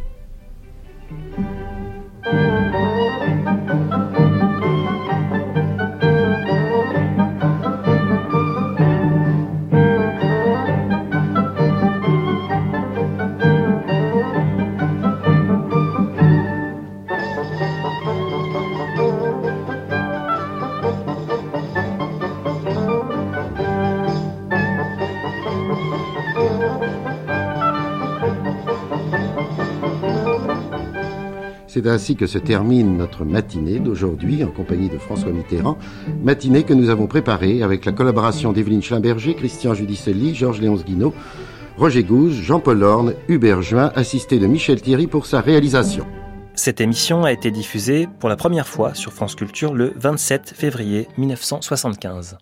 C'est 31.77 31.85
ainsi 31.85 32.15
que 32.15 32.25
se 32.25 32.39
termine 32.39 32.97
notre 32.97 33.23
matinée 33.23 33.77
d'aujourd'hui 33.77 34.43
en 34.43 34.47
compagnie 34.47 34.89
de 34.89 34.97
François 34.97 35.31
Mitterrand, 35.31 35.77
matinée 36.23 36.63
que 36.63 36.73
nous 36.73 36.89
avons 36.89 37.05
préparée 37.05 37.61
avec 37.61 37.85
la 37.85 37.91
collaboration 37.91 38.51
d'Evelyne 38.51 38.81
Schlimberger, 38.81 39.35
Christian 39.35 39.75
Judicelli, 39.75 40.33
Georges 40.33 40.59
Léonce 40.59 40.83
Guinaud, 40.83 41.13
Roger 41.77 42.03
Gouze, 42.03 42.33
Jean-Paul 42.33 42.81
Orne, 42.81 43.13
Hubert 43.27 43.61
Juin, 43.61 43.91
assisté 43.93 44.39
de 44.39 44.47
Michel 44.47 44.81
Thierry 44.81 45.05
pour 45.05 45.27
sa 45.27 45.39
réalisation. 45.39 46.07
Cette 46.55 46.81
émission 46.81 47.25
a 47.25 47.31
été 47.31 47.51
diffusée 47.51 48.07
pour 48.19 48.27
la 48.27 48.37
première 48.37 48.67
fois 48.67 48.95
sur 48.95 49.13
France 49.13 49.35
Culture 49.35 49.75
le 49.75 49.93
27 49.97 50.55
février 50.57 51.07
1975. 51.19 52.39